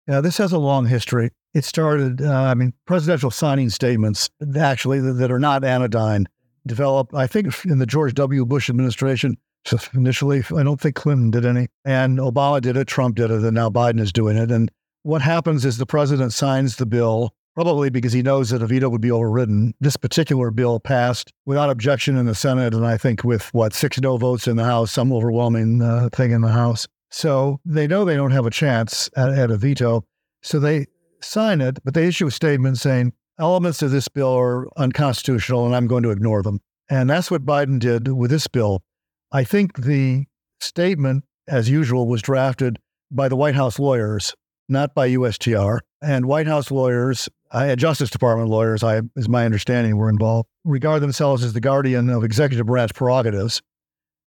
Yeah, 0.08 0.20
this 0.20 0.38
has 0.40 0.52
a 0.52 0.58
long 0.58 0.88
history. 0.88 1.30
It 1.54 1.66
started, 1.66 2.22
uh, 2.22 2.32
I 2.32 2.54
mean, 2.54 2.74
presidential 2.86 3.32
signing 3.32 3.70
statements 3.70 4.30
actually 4.58 5.00
that, 5.02 5.14
that 5.14 5.32
are 5.32 5.40
not 5.40 5.64
anodyne 5.64 6.28
developed, 6.66 7.14
I 7.14 7.28
think, 7.28 7.66
in 7.66 7.80
the 7.80 7.86
George 7.86 8.14
W. 8.14 8.46
Bush 8.46 8.70
administration. 8.70 9.38
So 9.66 9.78
initially, 9.94 10.44
I 10.56 10.64
don't 10.64 10.80
think 10.80 10.96
Clinton 10.96 11.30
did 11.30 11.46
any, 11.46 11.68
and 11.86 12.20
Obama 12.20 12.62
did 12.62 12.78
it, 12.78 12.88
Trump 12.88 13.16
did 13.16 13.30
it, 13.30 13.44
and 13.44 13.54
now 13.54 13.70
Biden 13.70 14.00
is 14.00 14.12
doing 14.12 14.38
it. 14.38 14.52
And 14.52 14.72
what 15.04 15.22
happens 15.22 15.66
is 15.66 15.78
the 15.78 15.86
president 15.86 16.34
signs 16.34 16.78
the 16.78 16.86
bill 16.86 17.34
probably 17.56 17.90
because 17.90 18.14
he 18.14 18.22
knows 18.22 18.50
that 18.50 18.62
a 18.62 18.68
veto 18.68 18.90
would 18.90 19.02
be 19.02 19.12
overridden. 19.12 19.74
This 19.80 19.98
particular 19.98 20.52
bill 20.52 20.80
passed 20.80 21.34
without 21.46 21.70
objection 21.70 22.18
in 22.18 22.26
the 22.26 22.36
Senate, 22.36 22.74
and 22.74 22.86
I 22.86 22.98
think 22.98 23.24
with 23.24 23.54
what 23.54 23.74
six 23.74 24.00
no 24.00 24.18
votes 24.18 24.48
in 24.48 24.56
the 24.56 24.64
House, 24.64 24.92
some 24.92 25.12
overwhelming 25.12 25.82
uh, 25.82 26.10
thing 26.14 26.32
in 26.32 26.42
the 26.42 26.52
House. 26.52 26.88
So 27.10 27.60
they 27.66 27.88
know 27.88 28.06
they 28.06 28.16
don't 28.16 28.32
have 28.32 28.46
a 28.46 28.52
chance 28.52 29.10
at, 29.18 29.30
at, 29.30 29.52
a 29.52 29.58
veto. 29.58 30.06
So 30.42 30.60
they 30.60 30.88
sign 31.22 31.62
it, 31.62 31.80
but 31.84 31.94
they 31.94 32.08
issue 32.08 32.28
a 32.28 32.32
statement 32.32 32.78
saying 32.78 33.14
elements 33.40 33.82
of 33.82 33.92
this 33.92 34.08
bill 34.08 34.34
are 34.34 34.68
unconstitutional, 34.78 35.66
and 35.66 35.76
I'm 35.76 35.88
going 35.88 36.04
to 36.04 36.12
ignore 36.12 36.44
them. 36.44 36.60
And 36.90 37.10
that's 37.10 37.32
what 37.32 37.46
Biden 37.46 37.80
did 37.80 38.08
with 38.10 38.32
this 38.32 38.48
bill. 38.48 38.84
I 39.32 39.44
think 39.44 39.82
the 39.82 40.26
statement, 40.60 41.24
as 41.48 41.70
usual, 41.70 42.08
was 42.08 42.22
drafted 42.22 42.80
by 43.10 43.30
the 43.30 43.36
White 43.36 43.56
House 43.56 43.80
lawyers, 43.80 44.36
not 44.68 44.94
by 44.94 45.10
USTR. 45.10 45.80
And 46.02 46.26
White 46.26 46.48
House 46.48 46.72
lawyers 46.72 47.30
uh, 47.52 47.76
Justice 47.76 48.10
Department 48.10 48.50
lawyers, 48.50 48.84
I, 48.84 49.02
is 49.16 49.28
my 49.28 49.46
understanding, 49.46 49.98
were 49.98 50.10
involved, 50.10 50.48
regard 50.64 51.02
themselves 51.02 51.44
as 51.44 51.54
the 51.54 51.62
guardian 51.62 52.10
of 52.10 52.24
executive 52.24 52.66
branch 52.66 52.94
prerogatives, 52.94 53.62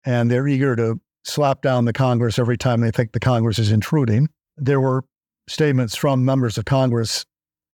and 0.04 0.30
they're 0.30 0.48
eager 0.48 0.74
to 0.76 1.00
slap 1.24 1.62
down 1.62 1.84
the 1.84 1.92
Congress 1.92 2.38
every 2.38 2.58
time 2.58 2.80
they 2.80 2.90
think 2.90 3.12
the 3.12 3.20
Congress 3.20 3.58
is 3.58 3.70
intruding. 3.70 4.28
There 4.56 4.80
were 4.80 5.04
statements 5.48 5.96
from 5.96 6.24
members 6.24 6.58
of 6.58 6.64
Congress 6.64 7.24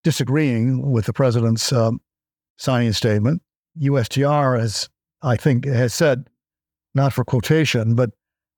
disagreeing 0.02 0.90
with 0.90 1.06
the 1.06 1.12
president's 1.12 1.72
um, 1.72 2.00
signing 2.56 2.92
statement. 2.92 3.42
USTR 3.80 4.60
has, 4.60 4.88
I 5.22 5.36
think, 5.36 5.64
has 5.64 5.94
said, 5.94 6.28
not 6.94 7.12
for 7.12 7.24
quotation, 7.24 7.94
but 7.94 8.10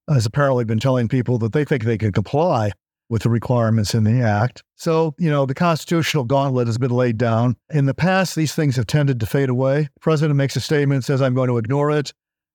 has 0.08 0.26
apparently 0.26 0.64
been 0.64 0.78
telling 0.78 1.08
people 1.08 1.38
that 1.38 1.52
they 1.52 1.64
think 1.64 1.84
they 1.84 1.98
can 1.98 2.12
comply 2.12 2.72
with 3.08 3.22
the 3.22 3.30
requirements 3.30 3.94
in 3.94 4.04
the 4.04 4.20
act. 4.20 4.62
So, 4.74 5.14
you 5.18 5.30
know, 5.30 5.46
the 5.46 5.54
constitutional 5.54 6.24
gauntlet 6.24 6.66
has 6.66 6.78
been 6.78 6.90
laid 6.90 7.18
down. 7.18 7.56
In 7.70 7.86
the 7.86 7.94
past, 7.94 8.34
these 8.34 8.54
things 8.54 8.76
have 8.76 8.86
tended 8.86 9.20
to 9.20 9.26
fade 9.26 9.48
away. 9.48 9.82
The 9.94 10.00
president 10.00 10.36
makes 10.36 10.56
a 10.56 10.60
statement, 10.60 11.04
says, 11.04 11.22
I'm 11.22 11.34
going 11.34 11.48
to 11.48 11.58
ignore 11.58 11.90
it. 11.92 12.12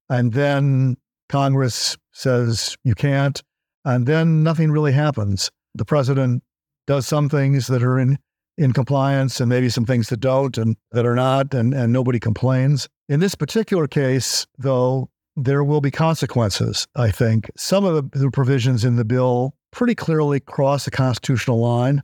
And 0.10 0.34
then 0.34 0.98
Congress 1.30 1.98
says, 2.12 2.76
you 2.84 2.96
can't. 2.96 3.42
And 3.86 4.06
then 4.06 4.44
nothing 4.44 4.72
really 4.72 4.92
happens. 4.92 5.50
The 5.76 5.86
president 5.86 6.44
does 6.88 7.08
some 7.08 7.30
things 7.30 7.68
that 7.68 7.84
are 7.84 8.00
in, 8.00 8.18
in 8.58 8.74
compliance 8.74 9.40
and 9.40 9.50
maybe 9.50 9.70
some 9.70 9.86
things 9.86 10.10
that 10.10 10.20
don't 10.20 10.58
and 10.58 10.76
that 10.92 11.06
are 11.06 11.16
not, 11.16 11.54
and, 11.54 11.74
and 11.74 11.94
nobody 11.94 12.20
complains. 12.20 12.88
In 13.08 13.20
this 13.20 13.36
particular 13.36 13.88
case, 13.88 14.46
though, 14.58 15.10
there 15.36 15.64
will 15.64 15.82
be 15.82 15.92
consequences, 15.92 16.88
I 16.96 17.12
think. 17.12 17.50
Some 17.58 17.86
of 17.86 17.96
the, 17.96 18.20
the 18.20 18.32
provisions 18.32 18.84
in 18.84 18.98
the 18.98 19.06
bill 19.06 19.56
pretty 19.72 19.96
clearly 19.96 20.40
cross 20.40 20.86
the 20.86 20.92
constitutional 20.92 21.60
line. 21.60 22.04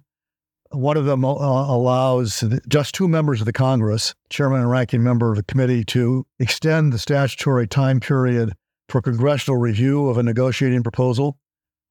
One 0.71 0.97
of 0.97 1.05
them 1.05 1.23
uh, 1.23 1.29
allows 1.29 2.43
just 2.67 2.93
two 2.93 3.07
members 3.07 3.39
of 3.39 3.45
the 3.45 3.53
Congress, 3.53 4.13
chairman 4.29 4.61
and 4.61 4.69
ranking 4.69 5.03
member 5.03 5.29
of 5.29 5.37
the 5.37 5.43
committee, 5.43 5.85
to 5.85 6.25
extend 6.39 6.91
the 6.91 6.99
statutory 6.99 7.67
time 7.67 7.99
period 7.99 8.53
for 8.89 9.01
congressional 9.01 9.59
review 9.59 10.09
of 10.09 10.17
a 10.17 10.23
negotiating 10.23 10.83
proposal 10.83 11.37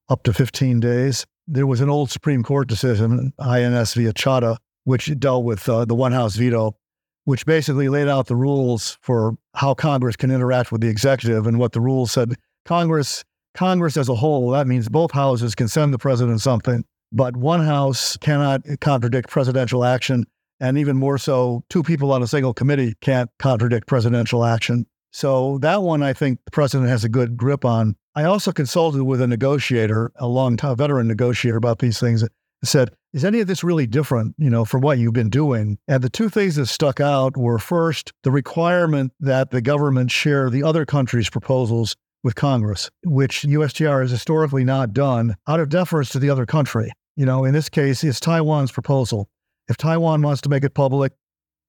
up 0.08 0.22
to 0.24 0.32
15 0.32 0.80
days. 0.80 1.26
There 1.48 1.66
was 1.66 1.80
an 1.80 1.88
old 1.88 2.10
Supreme 2.10 2.42
Court 2.42 2.68
decision, 2.68 3.32
INS 3.38 3.94
via 3.94 4.12
Chadha, 4.12 4.56
which 4.84 5.10
dealt 5.18 5.44
with 5.44 5.68
uh, 5.68 5.84
the 5.84 5.94
one 5.94 6.12
house 6.12 6.36
veto, 6.36 6.76
which 7.24 7.46
basically 7.46 7.88
laid 7.88 8.08
out 8.08 8.26
the 8.26 8.36
rules 8.36 8.98
for 9.00 9.36
how 9.54 9.74
Congress 9.74 10.16
can 10.16 10.30
interact 10.30 10.72
with 10.72 10.80
the 10.80 10.88
executive. 10.88 11.46
And 11.46 11.58
what 11.58 11.72
the 11.72 11.80
rules 11.80 12.12
said 12.12 12.34
Congress 12.64 13.24
Congress 13.54 13.96
as 13.96 14.08
a 14.08 14.14
whole, 14.14 14.50
that 14.50 14.66
means 14.66 14.88
both 14.88 15.12
houses 15.12 15.54
can 15.54 15.66
send 15.66 15.92
the 15.94 15.98
president 15.98 16.40
something, 16.40 16.84
but 17.10 17.36
one 17.36 17.64
house 17.64 18.16
cannot 18.18 18.62
contradict 18.80 19.30
presidential 19.30 19.84
action. 19.84 20.24
And 20.60 20.78
even 20.78 20.96
more 20.96 21.18
so, 21.18 21.64
two 21.70 21.82
people 21.82 22.12
on 22.12 22.22
a 22.22 22.26
single 22.26 22.54
committee 22.54 22.94
can't 23.00 23.30
contradict 23.38 23.86
presidential 23.86 24.44
action. 24.44 24.86
So 25.10 25.58
that 25.58 25.82
one, 25.82 26.02
I 26.02 26.12
think 26.12 26.40
the 26.44 26.50
president 26.50 26.90
has 26.90 27.04
a 27.04 27.08
good 27.08 27.36
grip 27.36 27.64
on. 27.64 27.96
I 28.16 28.24
also 28.24 28.50
consulted 28.50 29.02
with 29.04 29.20
a 29.20 29.26
negotiator, 29.26 30.10
a 30.16 30.26
long 30.26 30.56
time 30.56 30.74
veteran 30.74 31.06
negotiator 31.06 31.58
about 31.58 31.80
these 31.80 32.00
things. 32.00 32.22
and 32.22 32.30
Said, 32.64 32.90
is 33.12 33.26
any 33.26 33.40
of 33.40 33.46
this 33.46 33.62
really 33.62 33.86
different, 33.86 34.34
you 34.38 34.48
know, 34.48 34.64
from 34.64 34.80
what 34.80 34.96
you've 34.96 35.12
been 35.12 35.28
doing? 35.28 35.76
And 35.86 36.02
the 36.02 36.08
two 36.08 36.30
things 36.30 36.56
that 36.56 36.66
stuck 36.66 36.98
out 36.98 37.36
were 37.36 37.58
first, 37.58 38.14
the 38.22 38.30
requirement 38.30 39.12
that 39.20 39.50
the 39.50 39.60
government 39.60 40.10
share 40.10 40.48
the 40.48 40.62
other 40.62 40.86
country's 40.86 41.28
proposals 41.28 41.94
with 42.24 42.34
Congress, 42.34 42.90
which 43.04 43.42
USTR 43.42 44.00
has 44.00 44.10
historically 44.10 44.64
not 44.64 44.94
done 44.94 45.36
out 45.46 45.60
of 45.60 45.68
deference 45.68 46.08
to 46.10 46.18
the 46.18 46.30
other 46.30 46.46
country. 46.46 46.90
You 47.16 47.26
know, 47.26 47.44
in 47.44 47.52
this 47.52 47.68
case, 47.68 48.02
it's 48.02 48.18
Taiwan's 48.18 48.72
proposal. 48.72 49.28
If 49.68 49.76
Taiwan 49.76 50.22
wants 50.22 50.40
to 50.42 50.48
make 50.48 50.64
it 50.64 50.72
public, 50.74 51.12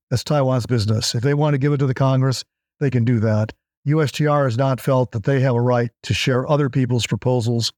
that's 0.09 0.23
Taiwan's 0.23 0.65
business. 0.65 1.13
If 1.13 1.23
they 1.23 1.33
want 1.33 1.55
to 1.55 1.57
give 1.57 1.73
it 1.73 1.77
to 1.77 1.87
the 1.87 1.93
Congress, 1.93 2.45
they 2.79 2.89
can 2.89 3.03
do 3.03 3.19
that. 3.19 3.53
USTR 3.87 4.45
has 4.45 4.57
not 4.57 4.81
felt 4.81 5.11
that 5.11 5.23
they 5.23 5.39
have 5.39 5.55
a 5.55 5.61
right 5.61 5.89
to 6.03 6.13
share 6.13 6.49
other 6.49 6.69
people's 6.69 7.07
proposals 7.07 7.71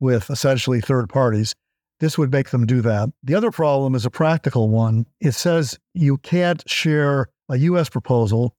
with 0.00 0.28
essentially 0.30 0.80
third 0.80 1.08
parties. 1.08 1.54
this 2.00 2.18
would 2.18 2.30
make 2.32 2.50
them 2.50 2.66
do 2.66 2.82
that. 2.82 3.08
The 3.22 3.34
other 3.34 3.50
problem 3.50 3.94
is 3.94 4.04
a 4.04 4.10
practical 4.10 4.68
one. 4.68 5.06
It 5.20 5.32
says 5.32 5.78
you 5.94 6.18
can't 6.18 6.62
share 6.68 7.28
a 7.48 7.56
U.S. 7.56 7.88
proposal 7.88 8.54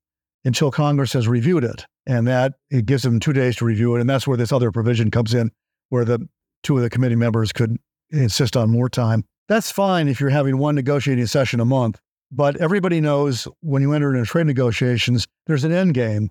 until 0.45 0.71
Congress 0.71 1.13
has 1.13 1.27
reviewed 1.27 1.63
it. 1.63 1.85
And 2.07 2.27
that 2.27 2.53
it 2.69 2.85
gives 2.85 3.03
them 3.03 3.19
two 3.19 3.33
days 3.33 3.55
to 3.57 3.65
review 3.65 3.95
it. 3.95 4.01
And 4.01 4.09
that's 4.09 4.27
where 4.27 4.37
this 4.37 4.51
other 4.51 4.71
provision 4.71 5.11
comes 5.11 5.33
in, 5.33 5.51
where 5.89 6.05
the 6.05 6.27
two 6.63 6.77
of 6.77 6.83
the 6.83 6.89
committee 6.89 7.15
members 7.15 7.51
could 7.51 7.77
insist 8.11 8.55
on 8.55 8.69
more 8.69 8.89
time. 8.89 9.25
That's 9.47 9.71
fine 9.71 10.07
if 10.07 10.19
you're 10.19 10.29
having 10.29 10.57
one 10.57 10.75
negotiating 10.75 11.27
session 11.27 11.59
a 11.59 11.65
month. 11.65 11.99
But 12.31 12.57
everybody 12.57 13.01
knows 13.01 13.47
when 13.61 13.81
you 13.81 13.93
enter 13.93 14.13
into 14.13 14.25
trade 14.25 14.47
negotiations, 14.47 15.27
there's 15.45 15.63
an 15.63 15.71
end 15.71 15.93
game. 15.93 16.29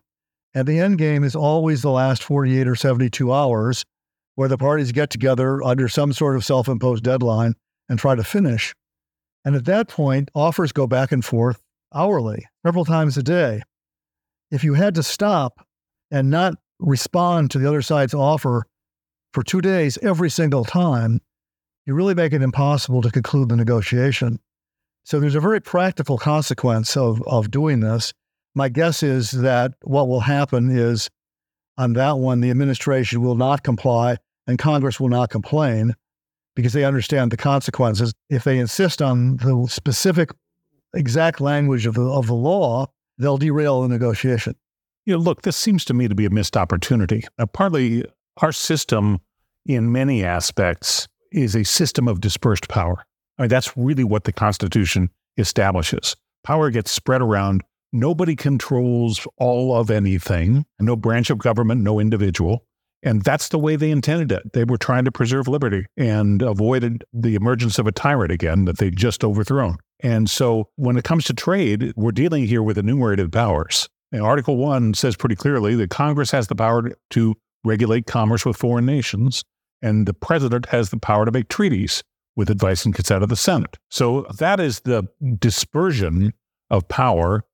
And 0.55 0.69
the 0.69 0.79
end 0.79 0.99
game 0.99 1.25
is 1.25 1.35
always 1.35 1.83
the 1.83 1.91
last 1.91 2.23
48 2.23 2.69
or 2.69 2.77
72 2.77 3.33
hours 3.33 3.85
where 4.37 4.49
the 4.49 4.59
parties 4.59 4.93
get 4.93 5.11
together 5.11 5.63
under 5.63 5.89
some 5.89 6.13
sort 6.13 6.37
of 6.37 6.45
self 6.45 6.69
imposed 6.69 7.05
deadline 7.05 7.55
and 7.89 7.99
try 7.99 8.15
to 8.15 8.25
finish. 8.25 8.75
And 9.45 9.55
at 9.55 9.65
that 9.67 9.89
point, 9.89 10.31
offers 10.35 10.73
go 10.73 10.87
back 10.87 11.13
and 11.13 11.25
forth 11.25 11.61
hourly, 11.95 12.47
several 12.65 12.85
times 12.85 13.17
a 13.17 13.23
day. 13.23 13.63
If 14.51 14.65
you 14.65 14.75
had 14.75 14.95
to 14.95 15.03
stop 15.03 15.67
and 16.11 16.31
not 16.31 16.55
respond 16.79 17.51
to 17.51 17.59
the 17.59 17.69
other 17.69 17.83
side's 17.83 18.15
offer 18.15 18.67
for 19.33 19.43
two 19.43 19.61
days 19.61 19.99
every 20.03 20.31
single 20.31 20.65
time, 20.65 21.21
you 21.87 21.95
really 21.95 22.15
make 22.15 22.33
it 22.33 22.43
impossible 22.43 23.03
to 23.03 23.11
conclude 23.11 23.49
the 23.49 23.57
negotiation. 23.57 24.39
So 25.05 25.21
there's 25.21 25.35
a 25.35 25.41
very 25.41 25.61
practical 25.61 26.17
consequence 26.17 26.97
of, 26.97 27.23
of 27.27 27.51
doing 27.51 27.81
this. 27.81 28.15
My 28.55 28.69
guess 28.69 29.03
is 29.03 29.31
that 29.33 29.75
what 29.83 30.09
will 30.09 30.21
happen 30.21 30.71
is 30.71 31.11
on 31.77 31.95
that 31.95 32.19
one, 32.19 32.41
the 32.41 32.51
administration 32.51 33.23
will 33.23 33.35
not 33.35 33.63
comply 33.63 34.19
and 34.47 34.59
Congress 34.59 35.01
will 35.01 35.09
not 35.09 35.31
complain 35.31 35.95
because 36.55 36.73
they 36.73 36.85
understand 36.85 37.33
the 37.33 37.37
consequences. 37.37 38.13
If 38.31 38.45
they 38.45 38.59
insist 38.59 39.03
on 39.03 39.39
the 39.39 39.67
specific 39.69 40.31
exact 40.95 41.41
language 41.41 41.87
of 41.87 41.95
the, 41.95 42.03
of 42.03 42.29
the 42.29 42.35
law, 42.35 42.87
they'll 43.19 43.39
derail 43.39 43.83
the 43.83 43.89
negotiation. 43.89 44.55
You 45.05 45.15
know, 45.15 45.21
look, 45.21 45.43
this 45.43 45.57
seems 45.57 45.85
to 45.87 45.95
me 45.95 46.09
to 46.09 46.15
be 46.15 46.25
a 46.25 46.31
missed 46.31 46.57
opportunity. 46.57 47.25
Uh, 47.39 47.47
partly, 47.47 48.05
our 48.39 48.53
system, 48.53 49.19
in 49.67 49.93
many 49.93 50.25
aspects, 50.25 51.09
is 51.33 51.55
a 51.55 51.65
system 51.65 52.09
of 52.09 52.21
dispersed 52.21 52.69
power. 52.69 53.05
I 53.39 53.43
mean, 53.43 53.49
that's 53.49 53.77
really 53.77 54.05
what 54.05 54.25
the 54.25 54.33
Constitution 54.33 55.11
establishes. 55.37 56.17
Power 56.45 56.71
gets 56.71 56.91
spread 56.91 57.21
around. 57.21 57.63
Nobody 57.95 58.35
controls 58.35 59.25
all 59.39 59.77
of 59.77 59.89
anything, 59.89 60.67
no 60.81 60.97
branch 60.97 61.31
of 61.31 61.39
government, 61.39 61.81
no 61.81 62.01
individual. 62.01 62.67
And 63.05 63.23
that's 63.23 63.51
the 63.51 63.59
way 63.59 63.77
they 63.77 63.93
intended 63.93 64.33
it. 64.33 64.53
They 64.53 64.65
were 64.65 64.79
trying 64.79 65.05
to 65.05 65.13
preserve 65.13 65.47
liberty 65.47 65.87
and 65.97 66.43
avoided 66.43 67.05
the 67.13 67.37
emergence 67.37 67.79
of 67.79 67.87
a 67.87 67.93
tyrant 67.93 68.33
again 68.33 68.65
that 68.65 68.79
they'd 68.79 68.97
just 68.97 69.23
overthrown. 69.23 69.77
And 70.01 70.29
so 70.29 70.71
when 70.75 70.97
it 70.97 71.05
comes 71.05 71.25
to 71.27 71.35
trade, 71.35 71.93
we're 71.95 72.11
dealing 72.11 72.49
here 72.49 72.65
with 72.65 72.79
enumerated 72.79 73.31
powers. 73.31 73.89
And 74.11 74.23
Article 74.23 74.57
1 74.57 74.95
says 74.95 75.15
pretty 75.15 75.37
clearly 75.37 75.77
that 75.77 75.91
Congress 75.91 76.33
has 76.33 76.49
the 76.49 76.57
power 76.57 76.91
to 77.11 77.35
regulate 77.63 78.07
commerce 78.07 78.45
with 78.45 78.57
foreign 78.57 78.87
nations, 78.87 79.45
and 79.83 80.09
the 80.09 80.15
president 80.15 80.67
has 80.71 80.91
the 80.91 80.99
power 80.99 81.25
to 81.27 81.31
make 81.31 81.49
treaties 81.49 82.03
with 82.35 82.51
advice 82.51 82.85
and 82.85 82.93
consent 82.93 83.23
of 83.23 83.29
the 83.29 83.37
Senate. 83.37 83.79
So 83.89 84.27
that 84.39 84.59
is 84.59 84.81
the 84.81 85.05
dispersion 85.39 86.33
of 86.71 86.89
power 86.89 87.45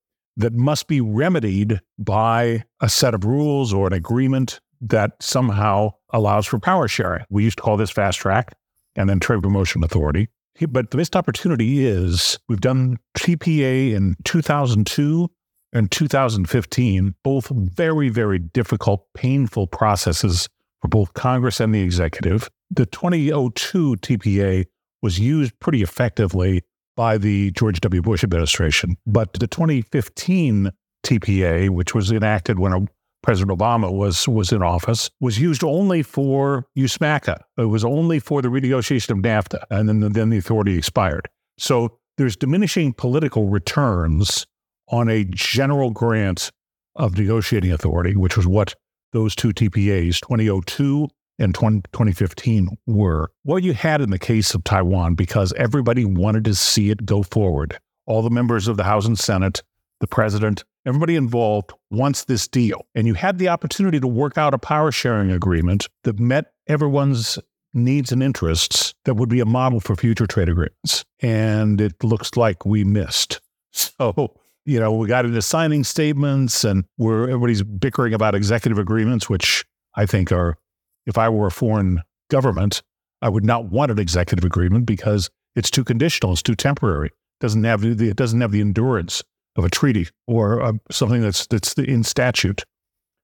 that 0.41 0.53
must 0.53 0.87
be 0.87 1.01
remedied 1.01 1.79
by 1.97 2.63
a 2.79 2.89
set 2.89 3.13
of 3.13 3.25
rules 3.25 3.73
or 3.73 3.87
an 3.87 3.93
agreement 3.93 4.59
that 4.81 5.11
somehow 5.21 5.91
allows 6.11 6.45
for 6.47 6.59
power 6.59 6.87
sharing. 6.87 7.23
We 7.29 7.43
used 7.43 7.57
to 7.57 7.63
call 7.63 7.77
this 7.77 7.91
fast 7.91 8.19
track 8.19 8.55
and 8.95 9.09
then 9.09 9.19
trade 9.19 9.41
promotion 9.41 9.83
authority. 9.83 10.29
But 10.69 10.91
the 10.91 10.97
missed 10.97 11.15
opportunity 11.15 11.85
is 11.85 12.37
we've 12.49 12.61
done 12.61 12.97
TPA 13.17 13.93
in 13.93 14.15
2002 14.25 15.29
and 15.73 15.89
2015, 15.89 17.15
both 17.23 17.47
very, 17.49 18.09
very 18.09 18.39
difficult, 18.39 19.05
painful 19.13 19.67
processes 19.67 20.49
for 20.81 20.87
both 20.89 21.13
Congress 21.13 21.59
and 21.59 21.73
the 21.73 21.81
executive. 21.81 22.49
The 22.69 22.85
2002 22.85 23.95
TPA 23.97 24.65
was 25.01 25.19
used 25.19 25.57
pretty 25.59 25.81
effectively 25.81 26.63
by 26.95 27.17
the 27.17 27.51
George 27.51 27.79
W. 27.81 28.01
Bush 28.01 28.23
administration. 28.23 28.97
But 29.05 29.33
the 29.33 29.47
2015 29.47 30.71
TPA, 31.03 31.69
which 31.69 31.95
was 31.95 32.11
enacted 32.11 32.59
when 32.59 32.87
President 33.23 33.57
Obama 33.57 33.91
was 33.91 34.27
was 34.27 34.51
in 34.51 34.63
office 34.63 35.09
was 35.19 35.39
used 35.39 35.63
only 35.63 36.01
for 36.01 36.65
USMCA. 36.77 37.39
It 37.57 37.65
was 37.65 37.85
only 37.85 38.19
for 38.19 38.41
the 38.41 38.47
renegotiation 38.47 39.11
of 39.11 39.17
NAFTA, 39.17 39.63
and 39.69 39.87
then 39.87 39.99
then 40.11 40.29
the 40.29 40.37
authority 40.37 40.77
expired. 40.77 41.27
So 41.57 41.97
there's 42.17 42.35
diminishing 42.35 42.93
political 42.93 43.47
returns 43.47 44.45
on 44.87 45.09
a 45.09 45.23
general 45.25 45.91
grant 45.91 46.51
of 46.95 47.17
negotiating 47.17 47.71
authority, 47.71 48.15
which 48.15 48.35
was 48.35 48.47
what 48.47 48.75
those 49.13 49.35
two 49.35 49.49
TPAs, 49.49 50.19
2002 50.21 51.07
and 51.41 51.53
20, 51.53 51.81
2015, 51.91 52.77
were. 52.87 53.31
What 53.43 53.63
you 53.63 53.73
had 53.73 54.01
in 54.01 54.11
the 54.11 54.19
case 54.19 54.53
of 54.53 54.63
Taiwan, 54.63 55.15
because 55.15 55.53
everybody 55.53 56.05
wanted 56.05 56.45
to 56.45 56.55
see 56.55 56.89
it 56.89 57.05
go 57.05 57.23
forward, 57.23 57.77
all 58.05 58.21
the 58.21 58.29
members 58.29 58.67
of 58.67 58.77
the 58.77 58.83
House 58.83 59.05
and 59.05 59.17
Senate, 59.17 59.63
the 59.99 60.07
president, 60.07 60.63
Everybody 60.85 61.15
involved 61.15 61.71
wants 61.91 62.25
this 62.25 62.47
deal. 62.47 62.85
And 62.95 63.05
you 63.05 63.13
had 63.13 63.37
the 63.37 63.49
opportunity 63.49 63.99
to 63.99 64.07
work 64.07 64.37
out 64.37 64.53
a 64.53 64.57
power 64.57 64.91
sharing 64.91 65.31
agreement 65.31 65.87
that 66.03 66.19
met 66.19 66.53
everyone's 66.67 67.37
needs 67.73 68.11
and 68.11 68.23
interests 68.23 68.93
that 69.05 69.13
would 69.13 69.29
be 69.29 69.39
a 69.39 69.45
model 69.45 69.79
for 69.79 69.95
future 69.95 70.25
trade 70.25 70.49
agreements. 70.49 71.05
And 71.21 71.79
it 71.79 72.03
looks 72.03 72.35
like 72.35 72.65
we 72.65 72.83
missed. 72.83 73.41
So, 73.73 74.35
you 74.65 74.81
know, 74.81 74.91
we 74.91 75.07
got 75.07 75.23
into 75.23 75.41
signing 75.41 75.85
statements 75.85 76.65
and 76.65 76.83
we're 76.97 77.23
everybody's 77.23 77.63
bickering 77.63 78.13
about 78.13 78.35
executive 78.35 78.77
agreements, 78.77 79.29
which 79.29 79.63
I 79.95 80.05
think 80.05 80.29
are, 80.29 80.57
if 81.05 81.17
I 81.17 81.29
were 81.29 81.47
a 81.47 81.51
foreign 81.51 82.01
government, 82.29 82.81
I 83.21 83.29
would 83.29 83.45
not 83.45 83.65
want 83.65 83.91
an 83.91 83.99
executive 83.99 84.45
agreement 84.45 84.85
because 84.85 85.29
it's 85.55 85.69
too 85.69 85.83
conditional, 85.83 86.33
it's 86.33 86.41
too 86.41 86.55
temporary. 86.55 87.07
It 87.07 87.41
doesn't 87.41 87.63
have 87.63 87.81
the, 87.81 88.09
it 88.09 88.15
doesn't 88.15 88.41
have 88.41 88.51
the 88.51 88.61
endurance 88.61 89.23
of 89.55 89.65
a 89.65 89.69
treaty 89.69 90.07
or 90.27 90.61
uh, 90.61 90.73
something 90.89 91.21
that's 91.21 91.45
that's 91.47 91.73
in 91.73 92.03
statute. 92.03 92.63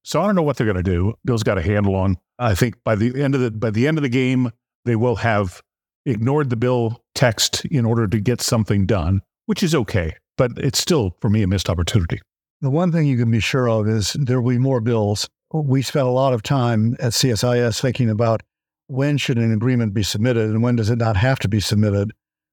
So 0.04 0.22
I 0.22 0.26
don't 0.26 0.36
know 0.36 0.42
what 0.42 0.58
they're 0.58 0.72
going 0.72 0.84
to 0.84 0.84
do. 0.84 1.14
Bill's 1.26 1.44
got 1.44 1.58
a 1.58 1.62
handle 1.62 1.96
on. 1.96 2.18
I 2.40 2.56
think 2.56 2.76
by 2.84 2.96
the 2.96 3.22
end 3.22 3.36
of 3.36 3.42
the 3.42 3.52
by 3.52 3.72
the 3.72 3.88
end 3.88 3.98
of 3.98 4.04
the 4.04 4.10
game, 4.10 4.52
they 4.86 4.96
will 4.96 5.18
have 5.18 5.62
ignored 6.06 6.50
the 6.50 6.56
bill 6.56 7.04
text 7.14 7.66
in 7.66 7.86
order 7.86 8.08
to 8.08 8.20
get 8.20 8.42
something 8.42 8.86
done, 8.86 9.22
which 9.46 9.64
is 9.64 9.76
okay. 9.76 10.16
But 10.38 10.52
it's 10.58 10.80
still, 10.80 11.18
for 11.20 11.30
me, 11.30 11.44
a 11.44 11.48
missed 11.48 11.70
opportunity. 11.70 12.22
The 12.62 12.70
one 12.70 12.92
thing 12.92 13.06
you 13.06 13.18
can 13.18 13.30
be 13.30 13.40
sure 13.40 13.68
of 13.70 13.88
is 13.88 14.14
there 14.14 14.40
will 14.40 14.52
be 14.52 14.60
more 14.60 14.82
bills. 14.82 15.28
We 15.54 15.82
spent 15.82 16.08
a 16.08 16.12
lot 16.12 16.34
of 16.34 16.44
time 16.44 16.96
at 17.00 17.14
CSIS 17.14 17.82
thinking 17.82 18.10
about 18.10 18.42
when 18.88 19.18
should 19.18 19.38
an 19.38 19.54
agreement 19.54 19.94
be 19.94 20.04
submitted 20.04 20.50
and 20.50 20.62
when 20.62 20.76
does 20.76 20.90
it 20.90 20.98
not 20.98 21.18
have 21.18 21.40
to 21.40 21.48
be 21.48 21.60
submitted, 21.60 22.12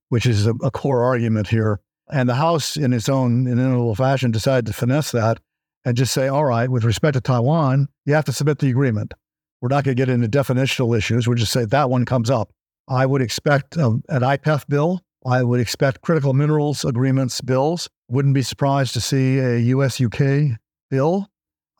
which 0.08 0.26
is 0.26 0.46
a, 0.46 0.54
a 0.62 0.70
core 0.70 1.02
argument 1.02 1.48
here. 1.48 1.80
And 2.10 2.28
the 2.28 2.34
House, 2.34 2.76
in 2.76 2.92
its 2.92 3.08
own 3.08 3.46
inimitable 3.46 3.94
fashion, 3.94 4.30
decided 4.30 4.66
to 4.66 4.72
finesse 4.72 5.10
that 5.12 5.40
and 5.84 5.96
just 5.96 6.12
say, 6.12 6.28
all 6.28 6.44
right, 6.44 6.68
with 6.70 6.84
respect 6.84 7.14
to 7.14 7.20
Taiwan, 7.20 7.88
you 8.04 8.14
have 8.14 8.24
to 8.26 8.32
submit 8.32 8.58
the 8.58 8.70
agreement. 8.70 9.14
We're 9.60 9.68
not 9.68 9.84
going 9.84 9.96
to 9.96 10.00
get 10.00 10.08
into 10.08 10.28
definitional 10.28 10.96
issues. 10.96 11.26
We'll 11.26 11.36
just 11.36 11.52
say 11.52 11.64
that 11.64 11.90
one 11.90 12.04
comes 12.04 12.30
up. 12.30 12.52
I 12.88 13.06
would 13.06 13.22
expect 13.22 13.78
um, 13.78 14.02
an 14.08 14.20
IPEF 14.20 14.66
bill. 14.68 15.00
I 15.24 15.42
would 15.42 15.60
expect 15.60 16.02
critical 16.02 16.34
minerals 16.34 16.84
agreements 16.84 17.40
bills. 17.40 17.88
Wouldn't 18.08 18.34
be 18.34 18.42
surprised 18.42 18.92
to 18.94 19.00
see 19.00 19.38
a 19.38 19.56
US 19.58 20.00
UK 20.00 20.58
bill. 20.90 21.28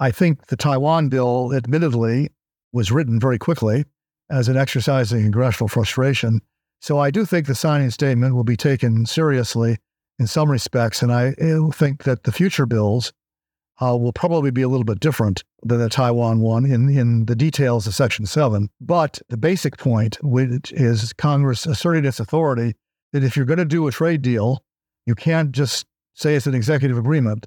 I 0.00 0.10
think 0.10 0.46
the 0.46 0.56
Taiwan 0.56 1.08
bill, 1.08 1.52
admittedly, 1.54 2.30
was 2.72 2.90
written 2.90 3.20
very 3.20 3.38
quickly 3.38 3.84
as 4.30 4.48
an 4.48 4.56
exercise 4.56 5.12
in 5.12 5.22
congressional 5.22 5.68
frustration. 5.68 6.40
So 6.80 6.98
I 6.98 7.10
do 7.10 7.24
think 7.24 7.46
the 7.46 7.54
signing 7.54 7.90
statement 7.90 8.34
will 8.34 8.44
be 8.44 8.56
taken 8.56 9.06
seriously 9.06 9.78
in 10.18 10.26
some 10.26 10.50
respects. 10.50 11.02
And 11.02 11.12
I 11.12 11.34
think 11.72 12.04
that 12.04 12.24
the 12.24 12.32
future 12.32 12.66
bills 12.66 13.12
uh, 13.80 13.96
will 13.96 14.12
probably 14.12 14.50
be 14.50 14.62
a 14.62 14.68
little 14.68 14.84
bit 14.84 15.00
different 15.00 15.42
than 15.62 15.78
the 15.78 15.88
Taiwan 15.88 16.40
one 16.40 16.64
in, 16.64 16.88
in 16.88 17.26
the 17.26 17.36
details 17.36 17.86
of 17.86 17.94
Section 17.94 18.26
7. 18.26 18.68
But 18.80 19.20
the 19.28 19.36
basic 19.36 19.76
point, 19.76 20.18
which 20.22 20.72
is 20.72 21.12
Congress 21.12 21.66
asserting 21.66 22.04
its 22.04 22.20
authority 22.20 22.74
that 23.12 23.24
if 23.24 23.36
you're 23.36 23.46
going 23.46 23.58
to 23.58 23.64
do 23.64 23.86
a 23.86 23.92
trade 23.92 24.22
deal, 24.22 24.64
you 25.06 25.14
can't 25.14 25.52
just 25.52 25.86
say 26.14 26.34
it's 26.34 26.46
an 26.46 26.54
executive 26.54 26.98
agreement. 26.98 27.46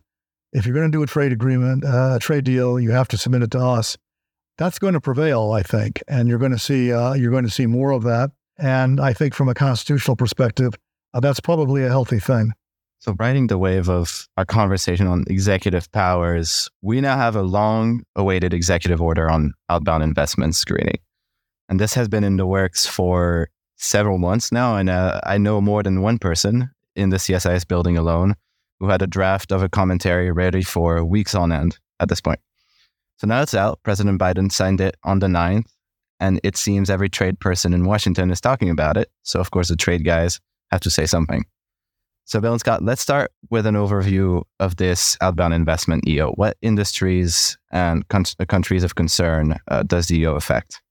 If 0.53 0.65
you're 0.65 0.75
going 0.75 0.91
to 0.91 0.97
do 0.97 1.03
a 1.03 1.07
trade 1.07 1.31
agreement, 1.31 1.83
uh, 1.83 2.13
a 2.15 2.19
trade 2.19 2.45
deal, 2.45 2.79
you 2.79 2.91
have 2.91 3.07
to 3.09 3.17
submit 3.17 3.43
it 3.43 3.51
to 3.51 3.59
us. 3.59 3.97
That's 4.57 4.79
going 4.79 4.93
to 4.93 5.01
prevail, 5.01 5.51
I 5.51 5.61
think, 5.61 6.01
and 6.07 6.27
you're 6.27 6.39
going 6.39 6.51
to 6.51 6.59
see 6.59 6.91
uh, 6.91 7.13
you're 7.13 7.31
going 7.31 7.43
to 7.43 7.51
see 7.51 7.67
more 7.67 7.91
of 7.91 8.03
that. 8.03 8.31
And 8.57 8.99
I 8.99 9.13
think, 9.13 9.35
from 9.35 9.49
a 9.49 9.53
constitutional 9.53 10.15
perspective, 10.15 10.73
uh, 11.13 11.19
that's 11.19 11.39
probably 11.39 11.83
a 11.83 11.89
healthy 11.89 12.19
thing. 12.19 12.53
So, 12.99 13.13
riding 13.19 13.47
the 13.47 13.59
wave 13.59 13.87
of 13.87 14.27
our 14.37 14.45
conversation 14.45 15.05
on 15.05 15.25
executive 15.27 15.91
powers, 15.91 16.69
we 16.81 17.01
now 17.01 17.17
have 17.17 17.35
a 17.35 17.43
long 17.43 18.01
awaited 18.15 18.53
executive 18.53 19.01
order 19.01 19.29
on 19.29 19.53
outbound 19.69 20.01
investment 20.03 20.55
screening. 20.55 20.97
And 21.69 21.79
this 21.79 21.93
has 21.93 22.07
been 22.07 22.23
in 22.23 22.37
the 22.37 22.47
works 22.47 22.87
for 22.87 23.49
several 23.75 24.17
months 24.17 24.51
now, 24.51 24.77
and 24.77 24.89
uh, 24.89 25.19
I 25.23 25.37
know 25.37 25.61
more 25.61 25.83
than 25.83 26.01
one 26.01 26.17
person 26.17 26.71
in 26.95 27.09
the 27.09 27.17
CSIS 27.17 27.67
building 27.67 27.97
alone 27.97 28.33
who 28.79 28.89
had 28.89 29.01
a 29.01 29.07
draft 29.07 29.51
of 29.51 29.63
a 29.63 29.69
commentary 29.69 30.31
ready 30.31 30.61
for 30.61 31.03
weeks 31.03 31.35
on 31.35 31.51
end 31.51 31.77
at 31.99 32.09
this 32.09 32.21
point. 32.21 32.39
So 33.17 33.27
now 33.27 33.41
it's 33.41 33.53
out. 33.53 33.79
President 33.83 34.19
Biden 34.19 34.51
signed 34.51 34.79
it 34.79 34.95
on 35.03 35.19
the 35.19 35.27
9th, 35.27 35.65
and 36.19 36.39
it 36.43 36.55
seems 36.55 36.89
every 36.89 37.09
trade 37.09 37.39
person 37.39 37.73
in 37.73 37.85
Washington 37.85 38.29
is 38.31 38.39
talking 38.39 38.69
about 38.69 38.97
it. 38.97 39.09
So, 39.23 39.39
of 39.39 39.51
course, 39.51 39.69
the 39.69 39.75
trade 39.75 40.05
guys 40.05 40.39
have 40.71 40.81
to 40.81 40.89
say 40.89 41.05
something. 41.05 41.45
So, 42.25 42.41
Bill 42.41 42.51
and 42.51 42.59
Scott, 42.59 42.83
let's 42.83 43.01
start 43.01 43.31
with 43.49 43.65
an 43.65 43.75
overview 43.75 44.43
of 44.59 44.75
this 44.75 45.17
outbound 45.21 45.53
investment 45.53 46.07
EO. 46.07 46.31
What 46.33 46.57
industries 46.61 47.57
and 47.71 48.07
con- 48.09 48.25
countries 48.47 48.83
of 48.83 48.95
concern 48.95 49.57
uh, 49.69 49.83
does 49.83 50.07
the 50.07 50.19
EO 50.19 50.35
affect? 50.35 50.81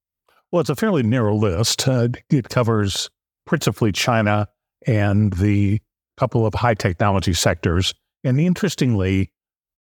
Well, 0.51 0.61
it's 0.61 0.71
a 0.71 0.77
fairly 0.77 1.03
narrow 1.03 1.37
list. 1.37 1.87
Uh, 1.87 2.09
it 2.31 2.49
covers 2.49 3.11
principally 3.45 3.93
China 3.93 4.49
and 4.87 5.33
the 5.35 5.81
couple 6.17 6.47
of 6.47 6.55
high 6.55 6.75
technology 6.75 7.33
sectors. 7.33 7.95
And 8.25 8.41
interestingly, 8.41 9.31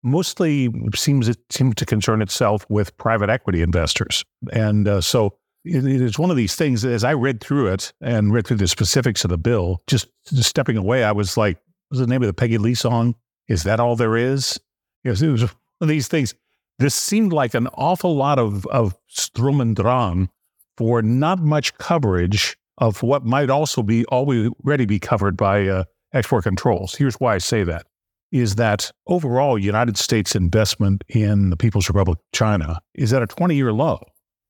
mostly 0.03 0.71
seems 0.95 1.29
it 1.29 1.39
seems 1.51 1.75
to 1.77 1.85
concern 1.85 2.23
itself 2.23 2.65
with 2.69 2.97
private 2.97 3.29
equity 3.29 3.63
investors. 3.63 4.25
And 4.53 4.87
uh, 4.87 5.01
so 5.01 5.37
it, 5.65 5.85
it 5.85 6.01
is 6.01 6.19
one 6.19 6.31
of 6.31 6.37
these 6.37 6.55
things. 6.55 6.85
As 6.85 7.05
I 7.05 7.13
read 7.13 7.41
through 7.41 7.69
it 7.69 7.93
and 8.01 8.33
read 8.33 8.47
through 8.47 8.59
the 8.59 8.69
specifics 8.69 9.25
of 9.25 9.31
the 9.31 9.39
bill, 9.39 9.83
just, 9.87 10.09
just 10.33 10.49
stepping 10.49 10.77
away, 10.77 11.05
I 11.05 11.13
was 11.13 11.37
like, 11.37 11.59
"What's 11.89 12.01
the 12.01 12.07
name 12.07 12.23
of 12.23 12.29
the 12.29 12.35
Peggy 12.35 12.59
Lee 12.59 12.75
song? 12.75 13.15
Is 13.49 13.65
that 13.65 13.81
all 13.81 13.97
there 13.97 14.17
is?" 14.17 14.59
Yes, 15.05 15.23
it 15.23 15.29
was 15.29 15.43
one 15.43 15.51
of 15.81 15.89
these 15.89 16.09
things. 16.09 16.35
This 16.79 16.95
seemed 16.95 17.33
like 17.33 17.55
an 17.55 17.67
awful 17.75 18.15
lot 18.17 18.39
of 18.39 18.67
of 18.67 18.95
Sturm 19.09 19.61
und 19.61 19.77
Drang 19.77 20.29
for 20.77 21.03
not 21.03 21.41
much 21.41 21.77
coverage 21.79 22.57
of 22.79 23.03
what 23.03 23.25
might 23.25 23.51
also 23.51 23.83
be 23.83 24.05
already 24.07 24.85
be 24.85 24.99
covered 24.99 25.37
by 25.37 25.67
uh, 25.67 25.85
export 26.13 26.45
controls. 26.45 26.95
Here's 26.95 27.17
why 27.17 27.35
I 27.35 27.39
say 27.39 27.65
that 27.65 27.87
is 28.33 28.57
that 28.57 28.91
overall 29.07 29.59
United 29.59 29.97
States 29.97 30.35
investment 30.35 31.05
in 31.09 31.51
the 31.51 31.57
People's 31.57 31.89
Republic 31.89 32.19
of 32.19 32.25
China 32.33 32.81
is 32.95 33.13
at 33.13 33.23
a 33.23 33.27
20 33.27 33.55
year 33.55 33.73
low. 33.73 34.01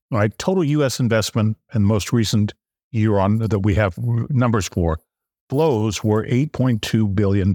Right? 0.09 0.35
Total 0.37 0.63
US 0.63 0.99
investment 0.99 1.57
in 1.73 1.83
the 1.83 1.87
most 1.87 2.13
recent 2.13 2.53
year 2.91 3.17
on 3.19 3.37
that 3.39 3.59
we 3.59 3.75
have 3.75 3.97
numbers 3.97 4.67
for 4.67 4.99
flows 5.49 6.03
were 6.03 6.25
$8.2 6.25 7.13
billion. 7.15 7.53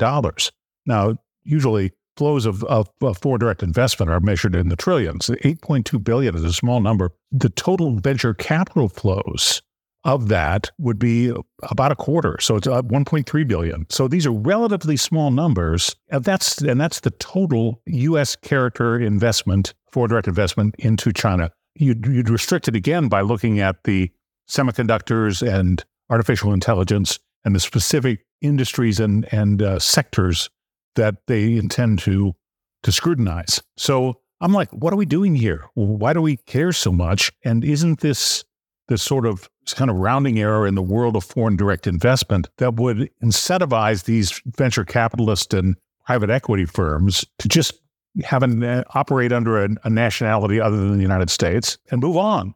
Now, 0.86 1.16
usually 1.44 1.92
flows 2.16 2.46
of, 2.46 2.62
of, 2.64 2.88
of 3.00 3.18
foreign 3.18 3.40
direct 3.40 3.62
investment 3.62 4.10
are 4.10 4.20
measured 4.20 4.54
in 4.54 4.68
the 4.68 4.76
trillions. 4.76 5.28
8.2 5.28 6.02
billion 6.02 6.34
is 6.34 6.44
a 6.44 6.52
small 6.52 6.80
number. 6.80 7.10
The 7.30 7.48
total 7.48 7.96
venture 7.96 8.34
capital 8.34 8.88
flows 8.88 9.62
of 10.04 10.28
that 10.28 10.70
would 10.78 10.98
be 10.98 11.32
about 11.62 11.92
a 11.92 11.96
quarter. 11.96 12.36
So 12.40 12.56
it's 12.56 12.66
1.3 12.66 13.48
billion. 13.48 13.86
So 13.88 14.08
these 14.08 14.26
are 14.26 14.32
relatively 14.32 14.96
small 14.96 15.30
numbers. 15.30 15.94
And 16.10 16.24
that's 16.24 16.60
and 16.60 16.80
that's 16.80 17.00
the 17.00 17.10
total 17.12 17.80
U.S. 17.86 18.36
character 18.36 19.00
investment 19.00 19.74
for 19.90 20.08
direct 20.08 20.28
investment 20.28 20.74
into 20.78 21.12
China. 21.12 21.50
You'd, 21.74 22.06
you'd 22.06 22.28
restrict 22.28 22.68
it 22.68 22.76
again 22.76 23.08
by 23.08 23.22
looking 23.22 23.60
at 23.60 23.84
the 23.84 24.10
semiconductors 24.48 25.46
and 25.46 25.84
artificial 26.10 26.52
intelligence 26.52 27.18
and 27.44 27.54
the 27.54 27.60
specific 27.60 28.24
industries 28.40 29.00
and 29.00 29.32
and 29.32 29.62
uh, 29.62 29.78
sectors 29.78 30.50
that 30.96 31.16
they 31.26 31.56
intend 31.56 32.00
to 32.00 32.34
to 32.82 32.92
scrutinize. 32.92 33.62
So 33.76 34.20
I'm 34.40 34.52
like, 34.52 34.70
what 34.70 34.92
are 34.92 34.96
we 34.96 35.06
doing 35.06 35.36
here? 35.36 35.66
Why 35.74 36.12
do 36.12 36.20
we 36.20 36.36
care 36.36 36.72
so 36.72 36.90
much? 36.90 37.30
And 37.44 37.64
isn't 37.64 38.00
this 38.00 38.44
this 38.92 39.02
sort 39.02 39.24
of 39.24 39.48
kind 39.74 39.90
of 39.90 39.96
rounding 39.96 40.38
error 40.38 40.66
in 40.66 40.74
the 40.74 40.82
world 40.82 41.16
of 41.16 41.24
foreign 41.24 41.56
direct 41.56 41.86
investment 41.86 42.48
that 42.58 42.74
would 42.74 43.08
incentivize 43.24 44.04
these 44.04 44.42
venture 44.44 44.84
capitalists 44.84 45.54
and 45.54 45.76
private 46.04 46.28
equity 46.28 46.66
firms 46.66 47.24
to 47.38 47.48
just 47.48 47.80
have 48.22 48.42
an 48.42 48.62
uh, 48.62 48.84
operate 48.94 49.32
under 49.32 49.64
a, 49.64 49.70
a, 49.84 49.88
nationality 49.88 50.60
other 50.60 50.76
than 50.76 50.96
the 50.96 51.02
United 51.02 51.30
States 51.30 51.78
and 51.90 52.02
move 52.02 52.18
on. 52.18 52.54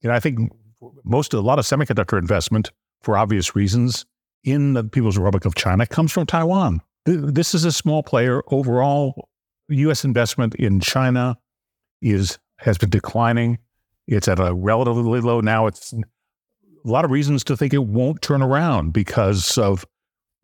You 0.00 0.08
know, 0.08 0.16
I 0.16 0.18
think 0.18 0.50
most 1.04 1.32
a 1.32 1.40
lot 1.40 1.60
of 1.60 1.64
semiconductor 1.64 2.18
investment, 2.18 2.72
for 3.02 3.16
obvious 3.16 3.54
reasons, 3.54 4.04
in 4.42 4.72
the 4.72 4.82
People's 4.82 5.16
Republic 5.16 5.44
of 5.44 5.54
China 5.54 5.86
comes 5.86 6.10
from 6.10 6.26
Taiwan. 6.26 6.80
This 7.04 7.54
is 7.54 7.64
a 7.64 7.70
small 7.70 8.02
player. 8.02 8.42
Overall, 8.48 9.28
U.S. 9.68 10.04
investment 10.04 10.56
in 10.56 10.80
China 10.80 11.38
is 12.02 12.38
has 12.58 12.76
been 12.76 12.90
declining. 12.90 13.58
It's 14.06 14.28
at 14.28 14.38
a 14.38 14.54
relatively 14.54 15.20
low 15.20 15.40
now. 15.40 15.66
It's 15.66 15.92
a 15.92 15.98
lot 16.84 17.04
of 17.04 17.10
reasons 17.10 17.42
to 17.44 17.56
think 17.56 17.74
it 17.74 17.84
won't 17.84 18.22
turn 18.22 18.42
around 18.42 18.92
because 18.92 19.58
of 19.58 19.84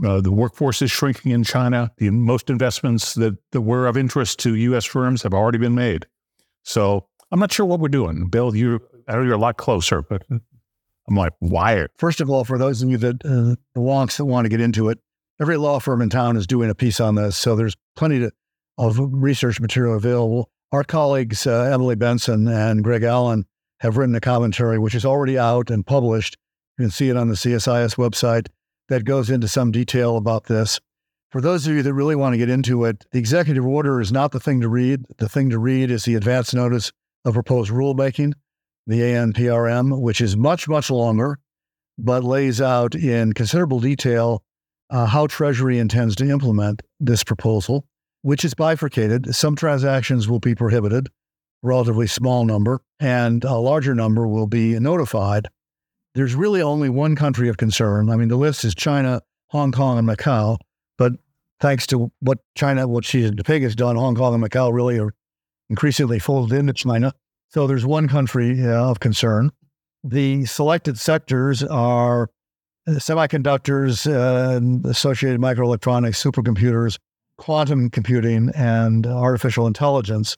uh, 0.04 0.20
the 0.20 0.32
workforce 0.32 0.82
is 0.82 0.90
shrinking 0.90 1.32
in 1.32 1.44
China. 1.44 1.90
The 1.98 2.10
most 2.10 2.50
investments 2.50 3.14
that, 3.14 3.36
that 3.52 3.60
were 3.60 3.86
of 3.86 3.96
interest 3.96 4.40
to 4.40 4.54
U.S. 4.54 4.84
firms 4.84 5.22
have 5.22 5.32
already 5.32 5.58
been 5.58 5.74
made. 5.74 6.06
So 6.64 7.06
I'm 7.30 7.38
not 7.38 7.52
sure 7.52 7.66
what 7.66 7.80
we're 7.80 7.88
doing. 7.88 8.28
Bill, 8.28 8.54
you 8.54 8.80
I 9.08 9.12
know 9.12 9.22
you're 9.22 9.34
a 9.34 9.38
lot 9.38 9.56
closer, 9.56 10.02
but 10.02 10.22
I'm 10.30 11.16
like, 11.16 11.32
why? 11.40 11.86
First 11.96 12.20
of 12.20 12.30
all, 12.30 12.44
for 12.44 12.58
those 12.58 12.82
of 12.82 12.90
you 12.90 12.96
that 12.98 13.24
uh, 13.24 13.56
the 13.74 13.80
wonks 13.80 14.16
that 14.16 14.24
want 14.24 14.44
to 14.44 14.48
get 14.48 14.60
into 14.60 14.88
it, 14.88 14.98
every 15.40 15.56
law 15.56 15.78
firm 15.78 16.02
in 16.02 16.10
town 16.10 16.36
is 16.36 16.46
doing 16.46 16.70
a 16.70 16.74
piece 16.74 17.00
on 17.00 17.14
this, 17.14 17.36
so 17.36 17.56
there's 17.56 17.76
plenty 17.96 18.20
to, 18.20 18.32
of 18.78 18.98
research 18.98 19.60
material 19.60 19.96
available. 19.96 20.50
Our 20.72 20.84
colleagues 20.84 21.46
uh, 21.46 21.70
Emily 21.72 21.96
Benson 21.96 22.48
and 22.48 22.82
Greg 22.82 23.02
Allen 23.02 23.44
have 23.82 23.96
written 23.96 24.14
a 24.14 24.20
commentary, 24.20 24.78
which 24.78 24.94
is 24.94 25.04
already 25.04 25.36
out 25.36 25.68
and 25.68 25.84
published. 25.84 26.36
You 26.78 26.84
can 26.84 26.90
see 26.90 27.08
it 27.08 27.16
on 27.16 27.28
the 27.28 27.34
CSIS 27.34 27.96
website 27.96 28.46
that 28.88 29.04
goes 29.04 29.28
into 29.28 29.48
some 29.48 29.72
detail 29.72 30.16
about 30.16 30.44
this. 30.44 30.80
For 31.32 31.40
those 31.40 31.66
of 31.66 31.74
you 31.74 31.82
that 31.82 31.92
really 31.92 32.14
want 32.14 32.32
to 32.32 32.38
get 32.38 32.48
into 32.48 32.84
it, 32.84 33.04
the 33.10 33.18
executive 33.18 33.66
order 33.66 34.00
is 34.00 34.12
not 34.12 34.30
the 34.30 34.38
thing 34.38 34.60
to 34.60 34.68
read. 34.68 35.04
The 35.18 35.28
thing 35.28 35.50
to 35.50 35.58
read 35.58 35.90
is 35.90 36.04
the 36.04 36.14
advance 36.14 36.54
notice 36.54 36.92
of 37.24 37.34
proposed 37.34 37.72
rulemaking, 37.72 38.34
the 38.86 39.00
ANPRM, 39.00 40.00
which 40.00 40.20
is 40.20 40.36
much, 40.36 40.68
much 40.68 40.88
longer, 40.88 41.38
but 41.98 42.22
lays 42.22 42.60
out 42.60 42.94
in 42.94 43.32
considerable 43.32 43.80
detail 43.80 44.44
uh, 44.90 45.06
how 45.06 45.26
Treasury 45.26 45.78
intends 45.78 46.14
to 46.16 46.30
implement 46.30 46.82
this 47.00 47.24
proposal, 47.24 47.84
which 48.20 48.44
is 48.44 48.54
bifurcated. 48.54 49.34
Some 49.34 49.56
transactions 49.56 50.28
will 50.28 50.40
be 50.40 50.54
prohibited, 50.54 51.08
relatively 51.62 52.06
small 52.06 52.44
number, 52.44 52.80
and 53.00 53.44
a 53.44 53.56
larger 53.56 53.94
number 53.94 54.26
will 54.26 54.46
be 54.46 54.78
notified. 54.78 55.48
There's 56.14 56.34
really 56.34 56.60
only 56.60 56.88
one 56.88 57.16
country 57.16 57.48
of 57.48 57.56
concern. 57.56 58.10
I 58.10 58.16
mean, 58.16 58.28
the 58.28 58.36
list 58.36 58.64
is 58.64 58.74
China, 58.74 59.22
Hong 59.48 59.72
Kong, 59.72 59.98
and 59.98 60.08
Macau. 60.08 60.58
But 60.98 61.12
thanks 61.60 61.86
to 61.88 62.12
what 62.20 62.38
China, 62.54 62.86
what 62.86 63.04
Xi 63.04 63.30
Jinping 63.30 63.62
has 63.62 63.74
done, 63.74 63.96
Hong 63.96 64.14
Kong 64.14 64.34
and 64.34 64.44
Macau 64.44 64.72
really 64.72 64.98
are 64.98 65.14
increasingly 65.70 66.18
folded 66.18 66.58
into 66.58 66.72
China. 66.72 67.14
So 67.48 67.66
there's 67.66 67.86
one 67.86 68.08
country 68.08 68.62
uh, 68.66 68.90
of 68.90 69.00
concern. 69.00 69.50
The 70.04 70.44
selected 70.46 70.98
sectors 70.98 71.62
are 71.62 72.28
semiconductors, 72.88 74.06
uh, 74.06 74.88
associated 74.88 75.40
microelectronics, 75.40 76.20
supercomputers, 76.20 76.98
quantum 77.38 77.90
computing, 77.90 78.50
and 78.54 79.06
artificial 79.06 79.66
intelligence. 79.66 80.36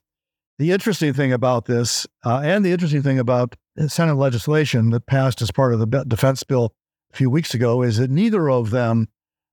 The 0.58 0.70
interesting 0.70 1.12
thing 1.12 1.32
about 1.32 1.64
this, 1.64 2.06
uh, 2.24 2.40
and 2.44 2.64
the 2.64 2.70
interesting 2.70 3.02
thing 3.02 3.18
about 3.18 3.56
Senate 3.88 4.14
legislation 4.14 4.90
that 4.90 5.06
passed 5.06 5.42
as 5.42 5.50
part 5.50 5.74
of 5.74 5.80
the 5.80 6.04
defense 6.06 6.44
bill 6.44 6.72
a 7.12 7.16
few 7.16 7.28
weeks 7.28 7.54
ago, 7.54 7.82
is 7.82 7.96
that 7.96 8.10
neither 8.10 8.48
of 8.48 8.70
them, 8.70 9.08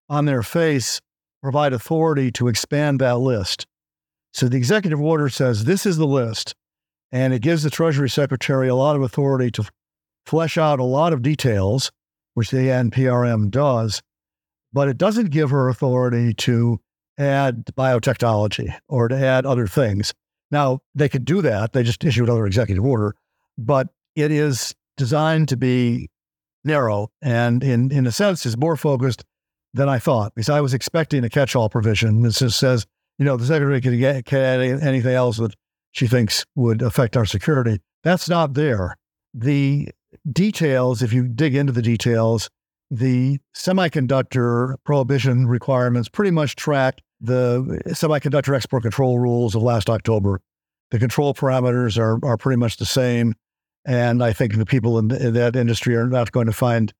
on 0.09 0.25
their 0.25 0.43
face, 0.43 1.01
provide 1.41 1.73
authority 1.73 2.31
to 2.31 2.47
expand 2.47 2.99
that 2.99 3.17
list. 3.17 3.65
So 4.33 4.47
the 4.47 4.57
executive 4.57 5.01
order 5.01 5.27
says 5.27 5.65
this 5.65 5.87
is 5.87 5.97
the 5.97 6.05
list, 6.05 6.53
and 7.11 7.33
it 7.33 7.41
gives 7.41 7.63
the 7.63 7.71
Treasury 7.71 8.09
Secretary 8.09 8.67
a 8.67 8.75
lot 8.75 8.95
of 8.95 9.01
authority 9.01 9.49
to 9.51 9.67
flesh 10.25 10.57
out 10.57 10.79
a 10.79 10.83
lot 10.83 11.13
of 11.13 11.23
details, 11.23 11.91
which 12.35 12.51
the 12.51 12.67
ANPRM 12.67 13.49
does, 13.49 14.03
but 14.71 14.87
it 14.87 14.99
doesn't 14.99 15.31
give 15.31 15.49
her 15.49 15.67
authority 15.67 16.33
to 16.35 16.79
add 17.17 17.65
biotechnology 17.75 18.77
or 18.87 19.07
to 19.07 19.15
add 19.15 19.47
other 19.47 19.65
things. 19.65 20.13
Now, 20.51 20.81
they 20.93 21.09
could 21.09 21.25
do 21.25 21.41
that. 21.41 21.73
They 21.73 21.83
just 21.83 22.03
issue 22.03 22.23
another 22.23 22.45
executive 22.45 22.83
order, 22.83 23.15
but 23.57 23.87
it 24.15 24.31
is 24.31 24.75
designed 24.97 25.47
to 25.49 25.57
be 25.57 26.09
narrow 26.63 27.09
and, 27.21 27.63
in, 27.63 27.91
in 27.91 28.05
a 28.05 28.11
sense, 28.11 28.45
is 28.45 28.57
more 28.57 28.75
focused 28.75 29.23
than 29.73 29.87
I 29.87 29.99
thought 29.99 30.35
because 30.35 30.49
I 30.49 30.61
was 30.61 30.73
expecting 30.73 31.23
a 31.23 31.29
catch 31.29 31.55
all 31.55 31.69
provision 31.69 32.21
that 32.21 32.33
just 32.33 32.59
says, 32.59 32.85
you 33.17 33.25
know, 33.25 33.37
the 33.37 33.45
secretary 33.45 33.79
can, 33.81 33.97
get, 33.97 34.25
can 34.25 34.39
add 34.39 34.59
anything 34.83 35.13
else 35.13 35.37
that 35.37 35.55
she 35.91 36.07
thinks 36.07 36.45
would 36.55 36.81
affect 36.81 37.15
our 37.15 37.25
security. 37.25 37.79
That's 38.03 38.27
not 38.27 38.53
there. 38.53 38.97
The 39.33 39.89
details, 40.31 41.01
if 41.01 41.13
you 41.13 41.27
dig 41.27 41.55
into 41.55 41.71
the 41.71 41.81
details, 41.81 42.49
the 42.89 43.39
semiconductor 43.55 44.75
prohibition 44.83 45.47
requirements 45.47 46.09
pretty 46.09 46.31
much 46.31 46.55
track 46.57 46.99
the 47.21 47.81
semiconductor 47.89 48.55
export 48.55 48.83
control 48.83 49.19
rules 49.19 49.55
of 49.55 49.61
last 49.61 49.89
October. 49.89 50.41
The 50.89 50.99
control 50.99 51.33
parameters 51.33 51.97
are, 51.97 52.19
are 52.25 52.37
pretty 52.37 52.59
much 52.59 52.77
the 52.77 52.85
same. 52.85 53.35
And 53.85 54.23
I 54.23 54.33
think 54.33 54.57
the 54.57 54.65
people 54.65 54.99
in, 54.99 55.11
in 55.11 55.33
that 55.33 55.55
industry 55.55 55.95
are 55.95 56.07
not 56.07 56.31
going 56.31 56.47
to 56.47 56.53
find 56.53 56.93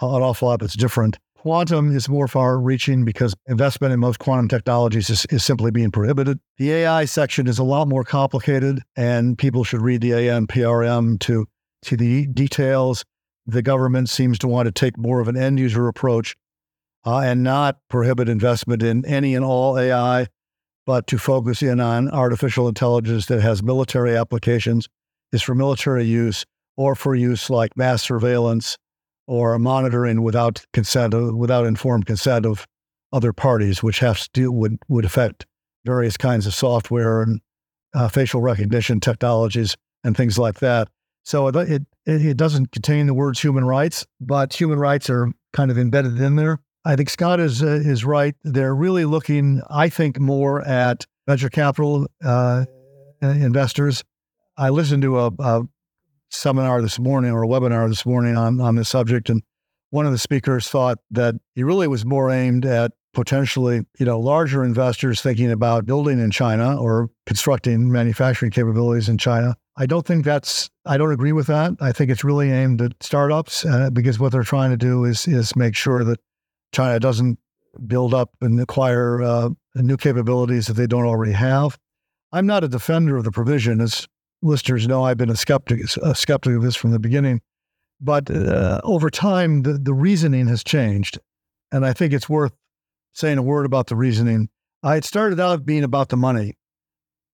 an 0.00 0.08
awful 0.08 0.48
lot 0.48 0.60
that's 0.60 0.76
different. 0.76 1.18
Quantum 1.36 1.94
is 1.94 2.08
more 2.08 2.26
far 2.26 2.58
reaching 2.58 3.04
because 3.04 3.34
investment 3.46 3.92
in 3.92 4.00
most 4.00 4.18
quantum 4.18 4.48
technologies 4.48 5.08
is, 5.08 5.24
is 5.30 5.44
simply 5.44 5.70
being 5.70 5.90
prohibited. 5.90 6.40
The 6.58 6.72
AI 6.72 7.04
section 7.04 7.46
is 7.46 7.58
a 7.58 7.64
lot 7.64 7.88
more 7.88 8.02
complicated, 8.02 8.82
and 8.96 9.38
people 9.38 9.62
should 9.62 9.80
read 9.80 10.00
the 10.00 10.10
ANPRM 10.10 11.20
to 11.20 11.46
see 11.84 11.96
the 11.96 12.26
details. 12.26 13.04
The 13.46 13.62
government 13.62 14.08
seems 14.08 14.38
to 14.40 14.48
want 14.48 14.66
to 14.66 14.72
take 14.72 14.98
more 14.98 15.20
of 15.20 15.28
an 15.28 15.36
end 15.36 15.60
user 15.60 15.86
approach 15.86 16.36
uh, 17.04 17.18
and 17.20 17.42
not 17.42 17.78
prohibit 17.88 18.28
investment 18.28 18.82
in 18.82 19.04
any 19.04 19.34
and 19.34 19.44
all 19.44 19.78
AI, 19.78 20.26
but 20.86 21.06
to 21.06 21.18
focus 21.18 21.62
in 21.62 21.80
on 21.80 22.10
artificial 22.10 22.68
intelligence 22.68 23.26
that 23.26 23.40
has 23.40 23.62
military 23.62 24.16
applications, 24.16 24.88
is 25.32 25.42
for 25.42 25.54
military 25.54 26.04
use, 26.04 26.44
or 26.76 26.94
for 26.94 27.14
use 27.14 27.50
like 27.50 27.76
mass 27.76 28.02
surveillance 28.02 28.78
or 29.26 29.58
monitoring 29.58 30.22
without 30.22 30.64
consent, 30.72 31.14
without 31.36 31.66
informed 31.66 32.06
consent 32.06 32.46
of 32.46 32.66
other 33.12 33.32
parties, 33.32 33.82
which 33.82 33.98
has 33.98 34.24
to 34.24 34.30
do, 34.32 34.52
would 34.52 34.78
would 34.88 35.04
affect 35.04 35.46
various 35.84 36.16
kinds 36.16 36.46
of 36.46 36.54
software 36.54 37.22
and 37.22 37.40
uh, 37.94 38.08
facial 38.08 38.40
recognition 38.40 39.00
technologies 39.00 39.76
and 40.04 40.16
things 40.16 40.38
like 40.38 40.60
that. 40.60 40.88
So 41.24 41.48
it, 41.48 41.56
it 41.56 41.82
it 42.06 42.36
doesn't 42.36 42.72
contain 42.72 43.06
the 43.06 43.14
words 43.14 43.40
human 43.40 43.64
rights, 43.64 44.06
but 44.20 44.58
human 44.58 44.78
rights 44.78 45.10
are 45.10 45.30
kind 45.52 45.70
of 45.70 45.78
embedded 45.78 46.18
in 46.20 46.36
there. 46.36 46.60
I 46.88 46.96
think 46.96 47.10
Scott 47.10 47.38
is 47.38 47.62
uh, 47.62 47.66
is 47.66 48.02
right. 48.02 48.34
They're 48.44 48.74
really 48.74 49.04
looking, 49.04 49.60
I 49.68 49.90
think, 49.90 50.18
more 50.18 50.62
at 50.62 51.06
venture 51.26 51.50
capital 51.50 52.06
uh, 52.24 52.64
investors. 53.20 54.02
I 54.56 54.70
listened 54.70 55.02
to 55.02 55.18
a, 55.18 55.30
a 55.38 55.62
seminar 56.30 56.80
this 56.80 56.98
morning 56.98 57.30
or 57.30 57.44
a 57.44 57.46
webinar 57.46 57.86
this 57.90 58.06
morning 58.06 58.38
on, 58.38 58.58
on 58.62 58.76
this 58.76 58.88
subject. 58.88 59.28
And 59.28 59.42
one 59.90 60.06
of 60.06 60.12
the 60.12 60.18
speakers 60.18 60.70
thought 60.70 60.98
that 61.10 61.34
he 61.54 61.62
really 61.62 61.88
was 61.88 62.06
more 62.06 62.30
aimed 62.30 62.64
at 62.64 62.92
potentially, 63.12 63.82
you 63.98 64.06
know, 64.06 64.18
larger 64.18 64.64
investors 64.64 65.20
thinking 65.20 65.50
about 65.50 65.84
building 65.84 66.18
in 66.18 66.30
China 66.30 66.80
or 66.80 67.10
constructing 67.26 67.92
manufacturing 67.92 68.50
capabilities 68.50 69.10
in 69.10 69.18
China. 69.18 69.54
I 69.76 69.84
don't 69.84 70.06
think 70.06 70.24
that's. 70.24 70.70
I 70.86 70.96
don't 70.96 71.12
agree 71.12 71.32
with 71.32 71.48
that. 71.48 71.74
I 71.82 71.92
think 71.92 72.10
it's 72.10 72.24
really 72.24 72.50
aimed 72.50 72.80
at 72.80 72.92
startups 73.02 73.66
uh, 73.66 73.90
because 73.90 74.18
what 74.18 74.32
they're 74.32 74.42
trying 74.42 74.70
to 74.70 74.78
do 74.78 75.04
is 75.04 75.28
is 75.28 75.54
make 75.54 75.76
sure 75.76 76.02
that 76.02 76.18
China 76.72 77.00
doesn't 77.00 77.38
build 77.86 78.14
up 78.14 78.30
and 78.40 78.60
acquire 78.60 79.22
uh, 79.22 79.50
new 79.74 79.96
capabilities 79.96 80.66
that 80.66 80.74
they 80.74 80.86
don't 80.86 81.04
already 81.04 81.32
have. 81.32 81.78
I'm 82.32 82.46
not 82.46 82.64
a 82.64 82.68
defender 82.68 83.16
of 83.16 83.24
the 83.24 83.30
provision, 83.30 83.80
as 83.80 84.06
listeners 84.42 84.86
know 84.86 85.04
I've 85.04 85.16
been 85.16 85.30
a 85.30 85.36
skeptic, 85.36 85.80
a 86.02 86.14
skeptic 86.14 86.54
of 86.54 86.62
this 86.62 86.76
from 86.76 86.90
the 86.90 86.98
beginning. 86.98 87.40
But 88.00 88.30
uh, 88.30 88.80
over 88.84 89.10
time, 89.10 89.62
the, 89.62 89.72
the 89.74 89.94
reasoning 89.94 90.46
has 90.48 90.62
changed. 90.62 91.18
And 91.72 91.84
I 91.84 91.92
think 91.92 92.12
it's 92.12 92.28
worth 92.28 92.52
saying 93.12 93.38
a 93.38 93.42
word 93.42 93.66
about 93.66 93.88
the 93.88 93.96
reasoning. 93.96 94.48
I 94.82 94.96
it 94.96 95.04
started 95.04 95.40
out 95.40 95.66
being 95.66 95.84
about 95.84 96.08
the 96.08 96.16
money. 96.16 96.54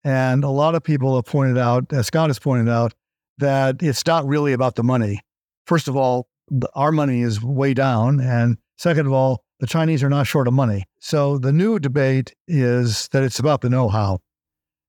And 0.04 0.44
a 0.44 0.50
lot 0.50 0.76
of 0.76 0.84
people 0.84 1.16
have 1.16 1.26
pointed 1.26 1.58
out, 1.58 1.92
as 1.94 2.08
Scott 2.08 2.30
has 2.30 2.40
pointed 2.40 2.70
out, 2.70 2.94
that 3.38 3.82
it's 3.82 4.06
not 4.06 4.28
really 4.28 4.54
about 4.54 4.76
the 4.76 4.84
money. 4.84 5.22
First 5.66 5.88
of 5.88 5.96
all, 5.96 6.28
our 6.74 6.92
money 6.92 7.22
is 7.22 7.42
way 7.42 7.74
down. 7.74 8.20
And 8.20 8.58
second 8.80 9.06
of 9.06 9.14
all, 9.14 9.44
the 9.60 9.68
Chinese 9.68 10.02
are 10.04 10.10
not 10.10 10.26
short 10.26 10.48
of 10.48 10.54
money. 10.54 10.86
So 11.00 11.38
the 11.38 11.52
new 11.52 11.80
debate 11.80 12.34
is 12.48 13.10
that 13.10 13.24
it's 13.24 13.40
about 13.40 13.62
the 13.62 13.70
know 13.70 13.90
how 13.90 14.20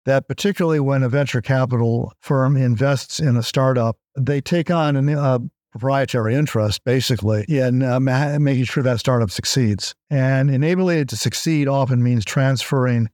that 0.05 0.27
particularly 0.27 0.79
when 0.79 1.03
a 1.03 1.09
venture 1.09 1.41
capital 1.41 2.13
firm 2.21 2.55
invests 2.55 3.19
in 3.19 3.35
a 3.35 3.43
startup, 3.43 3.97
they 4.17 4.39
take 4.39 4.71
on 4.71 5.09
a 5.09 5.39
proprietary 5.71 6.33
interest 6.33 6.81
basically 6.85 7.43
in 7.49 7.83
uh, 7.83 7.99
ma- 7.99 8.39
making 8.39 8.63
sure 8.63 8.81
that 8.81 8.99
startup 8.99 9.29
succeeds. 9.29 9.93
And 10.09 10.49
enabling 10.49 10.99
it 10.99 11.09
to 11.09 11.17
succeed 11.17 11.67
often 11.67 12.01
means 12.01 12.23
transferring 12.23 13.09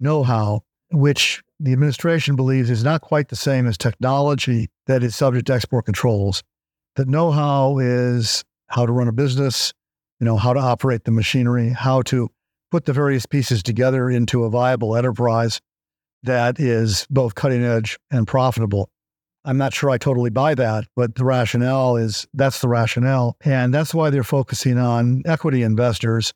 know 0.00 0.22
how, 0.22 0.60
which 0.90 1.42
the 1.58 1.72
administration 1.72 2.36
believes 2.36 2.68
is 2.68 2.84
not 2.84 3.00
quite 3.00 3.28
the 3.28 3.36
same 3.36 3.66
as 3.66 3.78
technology 3.78 4.68
that 4.86 5.02
is 5.02 5.16
subject 5.16 5.46
to 5.46 5.54
export 5.54 5.86
controls. 5.86 6.42
That 6.96 7.08
know 7.08 7.30
how 7.30 7.78
is 7.78 8.44
how 8.68 8.84
to 8.84 8.92
run 8.92 9.08
a 9.08 9.12
business, 9.12 9.72
you 10.20 10.24
know, 10.24 10.36
how 10.36 10.52
to 10.52 10.60
operate 10.60 11.04
the 11.04 11.10
machinery, 11.10 11.70
how 11.70 12.02
to 12.02 12.30
put 12.70 12.86
the 12.86 12.92
various 12.92 13.26
pieces 13.26 13.62
together 13.62 14.10
into 14.10 14.44
a 14.44 14.50
viable 14.50 14.96
enterprise 14.96 15.60
that 16.22 16.58
is 16.58 17.06
both 17.10 17.34
cutting 17.34 17.62
edge 17.62 17.98
and 18.10 18.26
profitable. 18.26 18.88
I'm 19.44 19.58
not 19.58 19.74
sure 19.74 19.90
I 19.90 19.98
totally 19.98 20.30
buy 20.30 20.54
that, 20.54 20.86
but 20.96 21.16
the 21.16 21.24
rationale 21.24 21.96
is 21.96 22.26
that's 22.32 22.60
the 22.60 22.68
rationale. 22.68 23.36
And 23.44 23.74
that's 23.74 23.92
why 23.92 24.08
they're 24.10 24.24
focusing 24.24 24.78
on 24.78 25.22
equity 25.26 25.62
investors 25.62 26.32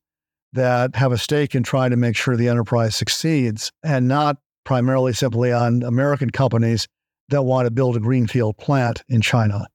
that 0.52 0.94
have 0.94 1.12
a 1.12 1.18
stake 1.18 1.54
in 1.54 1.62
trying 1.62 1.90
to 1.90 1.96
make 1.96 2.16
sure 2.16 2.36
the 2.36 2.48
enterprise 2.48 2.96
succeeds 2.96 3.72
and 3.82 4.08
not 4.08 4.36
primarily 4.64 5.14
simply 5.14 5.52
on 5.52 5.82
American 5.82 6.30
companies 6.30 6.86
that 7.30 7.42
want 7.42 7.66
to 7.66 7.70
build 7.70 7.96
a 7.96 8.00
greenfield 8.00 8.56
plant 8.58 9.02
in 9.08 9.22
China. 9.22 9.66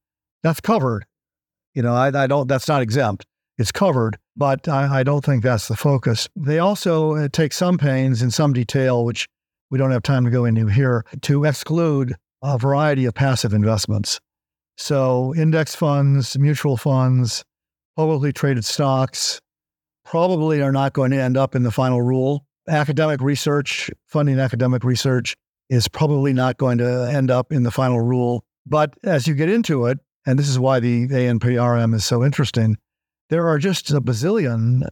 That's 0.44 0.62
covered. 0.62 1.06
You 1.74 1.82
know, 1.82 1.94
I, 1.94 2.08
I 2.08 2.28
don't, 2.28 2.48
that's 2.48 2.68
not 2.68 2.82
exempt. 2.82 3.26
It's 3.58 3.72
covered, 3.72 4.18
but 4.36 4.68
I, 4.68 5.00
I 5.00 5.04
don't 5.04 5.24
think 5.24 5.44
that's 5.44 5.68
the 5.68 5.76
focus. 5.76 6.28
They 6.36 6.60
also 6.60 7.16
uh, 7.16 7.28
take 7.32 7.54
some 7.54 7.78
pains 7.78 8.22
in 8.22 8.32
some 8.32 8.54
detail, 8.54 9.06
which 9.06 9.28
we 9.70 9.78
don't 9.78 9.92
have 9.92 10.04
time 10.04 10.26
to 10.26 10.32
go 10.32 10.46
into 10.46 10.68
here, 10.68 11.06
to 11.22 11.46
exclude 11.46 12.16
a 12.42 12.58
variety 12.58 13.06
of 13.06 13.14
passive 13.14 13.54
investments. 13.54 14.20
So, 14.78 15.36
index 15.36 15.76
funds, 15.76 16.38
mutual 16.38 16.78
funds, 16.78 17.44
publicly 17.96 18.34
traded 18.34 18.66
stocks 18.66 19.40
probably 20.04 20.62
are 20.62 20.72
not 20.72 20.94
going 20.94 21.12
to 21.12 21.18
end 21.18 21.38
up 21.38 21.56
in 21.56 21.64
the 21.64 21.72
final 21.72 22.02
rule. 22.02 22.46
Academic 22.68 23.22
research, 23.22 23.90
funding 24.08 24.40
academic 24.40 24.84
research, 24.84 25.36
is 25.70 25.88
probably 25.88 26.34
not 26.34 26.58
going 26.58 26.78
to 26.80 27.10
end 27.12 27.32
up 27.32 27.52
in 27.52 27.64
the 27.64 27.72
final 27.72 28.02
rule. 28.02 28.44
But 28.66 28.94
as 29.04 29.28
you 29.28 29.36
get 29.36 29.50
into 29.50 29.86
it, 29.86 30.00
and 30.26 30.40
this 30.40 30.50
is 30.50 30.60
why 30.60 30.80
the 30.80 31.08
ANPRM 31.08 31.94
is 31.94 32.06
so 32.06 32.24
interesting, 32.24 32.78
there 33.30 33.48
are 33.48 33.58
just 33.58 33.92
a 33.92 34.02
bazillion 34.02 34.88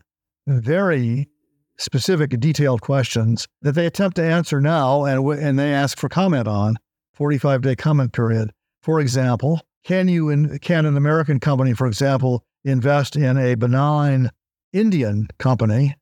very 0.47 1.29
specific 1.77 2.33
and 2.33 2.41
detailed 2.41 2.81
questions 2.81 3.47
that 3.61 3.73
they 3.73 3.85
attempt 3.85 4.15
to 4.15 4.23
answer 4.23 4.61
now 4.61 5.03
and, 5.05 5.25
and 5.39 5.57
they 5.57 5.73
ask 5.73 5.97
for 5.97 6.09
comment 6.09 6.47
on 6.47 6.75
45 7.13 7.61
day 7.61 7.75
comment 7.75 8.13
period. 8.13 8.51
For 8.81 8.99
example, 8.99 9.61
can 9.83 10.07
you 10.07 10.29
in, 10.29 10.59
can 10.59 10.85
an 10.85 10.97
American 10.97 11.39
company, 11.39 11.73
for 11.73 11.87
example, 11.87 12.43
invest 12.63 13.15
in 13.15 13.37
a 13.37 13.55
benign 13.55 14.29
Indian 14.73 15.27
company, 15.39 15.95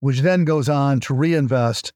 which 0.00 0.20
then 0.20 0.44
goes 0.44 0.68
on 0.68 1.00
to 1.00 1.14
reinvest 1.14 1.92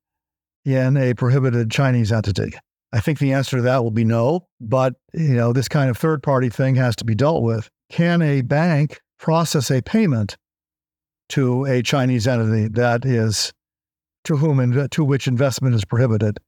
in 0.64 0.96
a 0.96 1.14
prohibited 1.14 1.70
Chinese 1.70 2.12
entity? 2.12 2.52
I 2.92 3.00
think 3.00 3.18
the 3.18 3.34
answer 3.34 3.58
to 3.58 3.62
that 3.62 3.82
will 3.82 3.90
be 3.90 4.04
no, 4.04 4.48
but 4.60 4.94
you 5.12 5.34
know, 5.34 5.52
this 5.52 5.68
kind 5.68 5.90
of 5.90 5.98
third 5.98 6.22
party 6.22 6.48
thing 6.48 6.74
has 6.76 6.96
to 6.96 7.04
be 7.04 7.14
dealt 7.14 7.42
with. 7.42 7.68
Can 7.90 8.22
a 8.22 8.40
bank 8.40 9.00
process 9.18 9.70
a 9.70 9.82
payment 9.82 10.36
to 11.30 11.64
a 11.66 11.82
Chinese 11.82 12.26
entity 12.26 12.68
that 12.68 13.04
is 13.04 13.52
to 14.24 14.36
whom 14.36 14.88
to 14.88 15.04
which 15.04 15.26
investment 15.26 15.74
is 15.74 15.84
prohibited. 15.84 16.38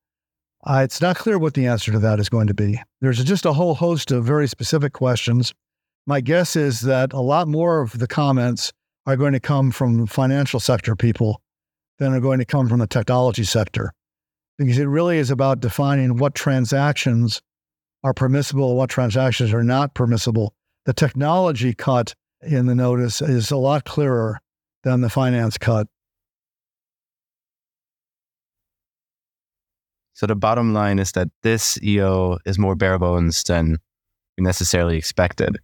Uh, 0.64 0.82
it's 0.84 1.00
not 1.00 1.16
clear 1.16 1.38
what 1.38 1.54
the 1.54 1.66
answer 1.66 1.90
to 1.92 1.98
that 1.98 2.20
is 2.20 2.28
going 2.28 2.46
to 2.46 2.54
be. 2.54 2.80
There's 3.00 3.22
just 3.24 3.46
a 3.46 3.52
whole 3.52 3.74
host 3.74 4.10
of 4.10 4.24
very 4.24 4.46
specific 4.46 4.92
questions. 4.92 5.54
My 6.06 6.20
guess 6.20 6.56
is 6.56 6.80
that 6.82 7.12
a 7.12 7.20
lot 7.20 7.48
more 7.48 7.80
of 7.80 7.98
the 7.98 8.06
comments 8.06 8.72
are 9.06 9.16
going 9.16 9.32
to 9.32 9.40
come 9.40 9.70
from 9.70 10.06
financial 10.06 10.60
sector 10.60 10.94
people 10.94 11.40
than 11.98 12.12
are 12.12 12.20
going 12.20 12.38
to 12.38 12.44
come 12.44 12.68
from 12.68 12.80
the 12.80 12.86
technology 12.86 13.44
sector, 13.44 13.92
because 14.58 14.78
it 14.78 14.86
really 14.86 15.18
is 15.18 15.30
about 15.30 15.60
defining 15.60 16.16
what 16.18 16.34
transactions 16.34 17.40
are 18.02 18.14
permissible 18.14 18.76
what 18.76 18.90
transactions 18.90 19.52
are 19.52 19.62
not 19.62 19.94
permissible. 19.94 20.54
The 20.86 20.94
technology 20.94 21.74
cut 21.74 22.14
in 22.42 22.66
the 22.66 22.74
notice 22.74 23.20
is 23.20 23.50
a 23.50 23.56
lot 23.56 23.84
clearer 23.84 24.40
than 24.82 25.00
the 25.00 25.10
finance 25.10 25.58
cut. 25.58 25.86
So 30.14 30.26
the 30.26 30.36
bottom 30.36 30.74
line 30.74 30.98
is 30.98 31.12
that 31.12 31.28
this 31.42 31.82
EO 31.82 32.38
is 32.44 32.58
more 32.58 32.74
bare 32.74 32.98
bones 32.98 33.42
than 33.42 33.78
we 34.36 34.44
necessarily 34.44 34.98
expected. 34.98 35.58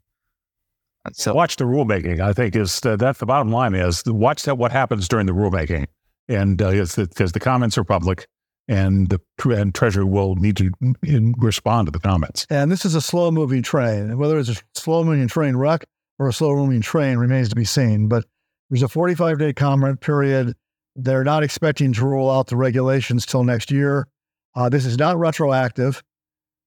So 1.12 1.34
watch 1.34 1.56
the 1.56 1.64
rulemaking. 1.64 2.20
I 2.20 2.32
think 2.32 2.56
is 2.56 2.80
the, 2.80 2.96
that's 2.96 3.18
the 3.18 3.26
bottom 3.26 3.50
line 3.52 3.74
is 3.74 4.02
watch 4.06 4.44
that 4.44 4.56
what 4.56 4.72
happens 4.72 5.08
during 5.08 5.26
the 5.26 5.32
rulemaking, 5.32 5.86
and 6.28 6.60
uh, 6.60 6.70
because 6.70 7.32
the 7.32 7.40
comments 7.40 7.78
are 7.78 7.84
public, 7.84 8.26
and 8.66 9.08
the 9.08 9.20
and 9.44 9.74
Treasury 9.74 10.04
will 10.04 10.34
need 10.36 10.56
to 10.56 10.72
in, 11.02 11.34
respond 11.38 11.86
to 11.86 11.92
the 11.92 12.00
comments. 12.00 12.46
And 12.50 12.72
this 12.72 12.84
is 12.84 12.94
a 12.94 13.00
slow 13.00 13.30
moving 13.30 13.62
train. 13.62 14.18
Whether 14.18 14.38
it's 14.38 14.48
a 14.48 14.56
slow 14.74 15.04
moving 15.04 15.28
train 15.28 15.56
wreck 15.56 15.84
or 16.18 16.28
a 16.28 16.32
slow 16.32 16.54
moving 16.56 16.80
train 16.80 17.18
remains 17.18 17.48
to 17.50 17.56
be 17.56 17.64
seen. 17.64 18.08
But 18.08 18.24
there's 18.70 18.82
a 18.82 18.88
45 18.88 19.38
day 19.38 19.52
comment 19.52 20.00
period. 20.00 20.54
They're 20.94 21.24
not 21.24 21.42
expecting 21.42 21.92
to 21.94 22.06
roll 22.06 22.30
out 22.30 22.46
the 22.46 22.56
regulations 22.56 23.26
till 23.26 23.44
next 23.44 23.70
year. 23.70 24.08
Uh, 24.54 24.68
this 24.68 24.86
is 24.86 24.96
not 24.96 25.18
retroactive. 25.18 26.02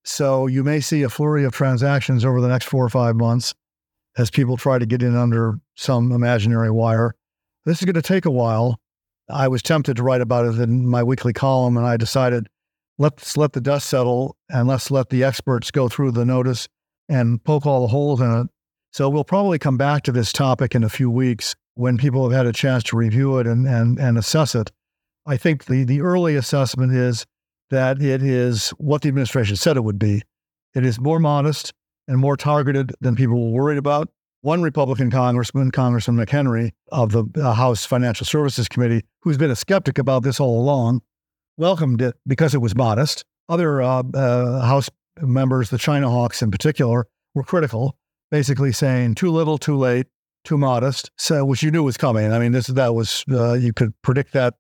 So 0.05 0.47
you 0.47 0.63
may 0.63 0.79
see 0.79 1.03
a 1.03 1.09
flurry 1.09 1.43
of 1.43 1.53
transactions 1.53 2.23
over 2.23 2.39
the 2.39 2.47
next 2.47 2.65
four 2.65 2.85
or 2.85 2.89
five 2.89 3.15
months. 3.15 3.53
as 4.17 4.29
people 4.29 4.57
try 4.57 4.77
to 4.77 4.85
get 4.85 5.03
in 5.03 5.15
under 5.15 5.59
some 5.75 6.11
imaginary 6.11 6.71
wire. 6.71 7.13
This 7.65 7.79
is 7.79 7.85
going 7.85 7.95
to 7.95 8.01
take 8.01 8.25
a 8.25 8.31
while. 8.31 8.79
I 9.29 9.47
was 9.47 9.61
tempted 9.61 9.97
to 9.97 10.03
write 10.03 10.21
about 10.21 10.45
it 10.45 10.59
in 10.59 10.87
my 10.87 11.03
weekly 11.03 11.31
column, 11.31 11.77
and 11.77 11.85
I 11.85 11.97
decided 11.97 12.49
let's 12.97 13.37
let 13.37 13.53
the 13.53 13.61
dust 13.61 13.87
settle 13.87 14.35
and 14.49 14.67
let's 14.67 14.89
let 14.89 15.09
the 15.09 15.23
experts 15.23 15.71
go 15.71 15.87
through 15.87 16.11
the 16.11 16.25
notice 16.25 16.67
and 17.07 17.43
poke 17.43 17.65
all 17.65 17.81
the 17.81 17.87
holes 17.87 18.19
in 18.19 18.31
it. 18.31 18.47
So 18.91 19.09
we'll 19.09 19.23
probably 19.23 19.59
come 19.59 19.77
back 19.77 20.03
to 20.03 20.11
this 20.11 20.33
topic 20.33 20.73
in 20.73 20.83
a 20.83 20.89
few 20.89 21.09
weeks 21.09 21.55
when 21.75 21.97
people 21.97 22.23
have 22.23 22.35
had 22.35 22.45
a 22.45 22.53
chance 22.53 22.83
to 22.83 22.97
review 22.97 23.37
it 23.37 23.47
and, 23.47 23.67
and, 23.67 23.99
and 23.99 24.17
assess 24.17 24.55
it. 24.55 24.71
I 25.25 25.37
think 25.37 25.65
the, 25.65 25.83
the 25.83 26.01
early 26.01 26.35
assessment 26.35 26.93
is 26.93 27.25
that 27.69 28.01
it 28.01 28.23
is 28.23 28.69
what 28.71 29.03
the 29.03 29.09
administration 29.09 29.55
said 29.55 29.77
it 29.77 29.83
would 29.83 29.99
be. 29.99 30.23
It 30.73 30.85
is 30.85 30.99
more 30.99 31.19
modest 31.19 31.73
and 32.07 32.17
more 32.17 32.35
targeted 32.35 32.93
than 32.99 33.15
people 33.15 33.51
were 33.51 33.61
worried 33.63 33.77
about. 33.77 34.09
One 34.41 34.61
Republican 34.61 35.11
congressman, 35.11 35.69
Congressman 35.69 36.17
McHenry 36.17 36.71
of 36.91 37.11
the 37.11 37.25
uh, 37.35 37.53
House 37.53 37.85
Financial 37.85 38.25
Services 38.25 38.67
Committee, 38.67 39.03
who's 39.21 39.37
been 39.37 39.51
a 39.51 39.55
skeptic 39.55 39.97
about 39.97 40.23
this 40.23 40.39
all 40.39 40.59
along, 40.61 41.01
welcomed 41.57 42.01
it 42.01 42.15
because 42.25 42.55
it 42.55 42.61
was 42.61 42.75
modest. 42.75 43.25
Other 43.49 43.81
uh, 43.81 44.03
uh, 44.13 44.61
House 44.65 44.89
members, 45.21 45.69
the 45.69 45.77
China 45.77 46.09
Hawks 46.09 46.41
in 46.41 46.51
particular, 46.51 47.05
were 47.35 47.43
critical, 47.43 47.97
basically 48.31 48.71
saying 48.71 49.15
too 49.15 49.31
little, 49.31 49.57
too 49.57 49.77
late, 49.77 50.07
too 50.43 50.57
modest, 50.57 51.11
so, 51.17 51.43
which 51.43 51.63
you 51.63 51.71
knew 51.71 51.83
was 51.83 51.97
coming. 51.97 52.31
I 52.31 52.39
mean, 52.39 52.51
this 52.51 52.67
that 52.67 52.95
was 52.95 53.25
uh, 53.31 53.53
you 53.53 53.73
could 53.73 53.93
predict 54.01 54.33
that 54.33 54.55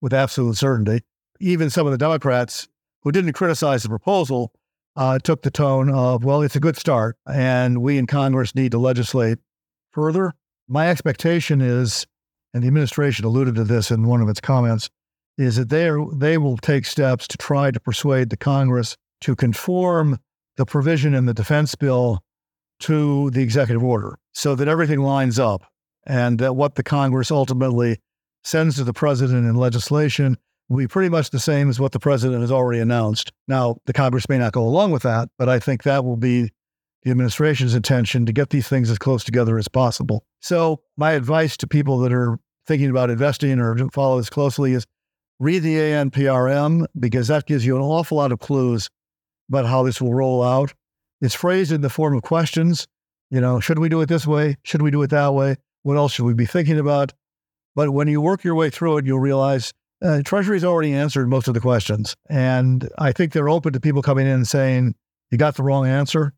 with 0.00 0.14
absolute 0.14 0.56
certainty. 0.56 1.02
Even 1.40 1.70
some 1.70 1.86
of 1.86 1.92
the 1.92 1.98
Democrats 1.98 2.68
who 3.02 3.12
didn't 3.12 3.32
criticize 3.34 3.82
the 3.82 3.88
proposal 3.88 4.52
uh, 4.96 5.18
took 5.18 5.42
the 5.42 5.50
tone 5.50 5.90
of, 5.90 6.24
well, 6.24 6.42
it's 6.42 6.56
a 6.56 6.60
good 6.60 6.76
start, 6.76 7.16
and 7.26 7.82
we 7.82 7.98
in 7.98 8.06
Congress 8.06 8.54
need 8.54 8.72
to 8.72 8.78
legislate 8.78 9.38
further. 9.92 10.32
My 10.66 10.88
expectation 10.88 11.60
is, 11.60 12.06
and 12.52 12.62
the 12.62 12.66
administration 12.66 13.24
alluded 13.24 13.54
to 13.54 13.64
this 13.64 13.90
in 13.90 14.06
one 14.06 14.20
of 14.20 14.28
its 14.28 14.40
comments, 14.40 14.90
is 15.36 15.56
that 15.56 15.68
they 15.68 15.88
are, 15.88 16.04
they 16.12 16.36
will 16.36 16.56
take 16.56 16.84
steps 16.84 17.28
to 17.28 17.38
try 17.38 17.70
to 17.70 17.78
persuade 17.78 18.30
the 18.30 18.36
Congress 18.36 18.96
to 19.20 19.36
conform 19.36 20.18
the 20.56 20.66
provision 20.66 21.14
in 21.14 21.26
the 21.26 21.34
defense 21.34 21.76
bill 21.76 22.20
to 22.80 23.30
the 23.30 23.42
executive 23.42 23.82
order 23.82 24.18
so 24.32 24.54
that 24.54 24.68
everything 24.68 25.00
lines 25.00 25.38
up 25.38 25.64
and 26.06 26.38
that 26.38 26.54
what 26.54 26.74
the 26.74 26.82
Congress 26.82 27.30
ultimately 27.30 27.98
sends 28.44 28.76
to 28.76 28.84
the 28.84 28.92
president 28.92 29.46
in 29.46 29.56
legislation 29.56 30.36
will 30.68 30.78
be 30.78 30.88
pretty 30.88 31.08
much 31.08 31.30
the 31.30 31.40
same 31.40 31.68
as 31.68 31.80
what 31.80 31.92
the 31.92 31.98
president 31.98 32.40
has 32.40 32.52
already 32.52 32.80
announced. 32.80 33.32
Now, 33.46 33.76
the 33.86 33.92
Congress 33.92 34.28
may 34.28 34.38
not 34.38 34.52
go 34.52 34.62
along 34.62 34.92
with 34.92 35.02
that, 35.02 35.28
but 35.38 35.48
I 35.48 35.58
think 35.58 35.82
that 35.82 36.04
will 36.04 36.16
be 36.16 36.50
the 37.02 37.10
administration's 37.10 37.74
intention 37.74 38.26
to 38.26 38.32
get 38.32 38.50
these 38.50 38.68
things 38.68 38.90
as 38.90 38.98
close 38.98 39.24
together 39.24 39.58
as 39.58 39.68
possible. 39.68 40.24
So, 40.40 40.82
my 40.96 41.12
advice 41.12 41.56
to 41.58 41.66
people 41.66 41.98
that 41.98 42.12
are 42.12 42.38
thinking 42.66 42.90
about 42.90 43.10
investing 43.10 43.58
or 43.60 43.76
follow 43.90 44.18
this 44.18 44.30
closely 44.30 44.74
is 44.74 44.86
read 45.40 45.60
the 45.60 45.76
ANPRM 45.76 46.86
because 46.98 47.28
that 47.28 47.46
gives 47.46 47.64
you 47.64 47.76
an 47.76 47.82
awful 47.82 48.18
lot 48.18 48.32
of 48.32 48.40
clues 48.40 48.90
about 49.48 49.66
how 49.66 49.82
this 49.82 50.00
will 50.00 50.12
roll 50.12 50.42
out. 50.42 50.74
It's 51.20 51.34
phrased 51.34 51.72
in 51.72 51.80
the 51.80 51.90
form 51.90 52.16
of 52.16 52.22
questions. 52.22 52.86
You 53.30 53.40
know, 53.40 53.60
should 53.60 53.78
we 53.78 53.88
do 53.88 54.00
it 54.00 54.08
this 54.08 54.26
way? 54.26 54.56
Should 54.62 54.82
we 54.82 54.90
do 54.90 55.02
it 55.02 55.10
that 55.10 55.34
way? 55.34 55.56
What 55.82 55.96
else 55.96 56.12
should 56.12 56.24
we 56.24 56.34
be 56.34 56.46
thinking 56.46 56.78
about? 56.78 57.12
But 57.74 57.90
when 57.90 58.08
you 58.08 58.20
work 58.20 58.44
your 58.44 58.54
way 58.54 58.70
through 58.70 58.98
it, 58.98 59.06
you'll 59.06 59.20
realize 59.20 59.72
uh, 60.02 60.22
Treasury's 60.24 60.64
already 60.64 60.92
answered 60.92 61.28
most 61.28 61.48
of 61.48 61.54
the 61.54 61.60
questions. 61.60 62.16
And 62.28 62.88
I 62.98 63.12
think 63.12 63.32
they're 63.32 63.48
open 63.48 63.72
to 63.72 63.80
people 63.80 64.02
coming 64.02 64.26
in 64.26 64.32
and 64.32 64.48
saying, 64.48 64.94
you 65.30 65.38
got 65.38 65.56
the 65.56 65.62
wrong 65.62 65.86
answer. 65.86 66.32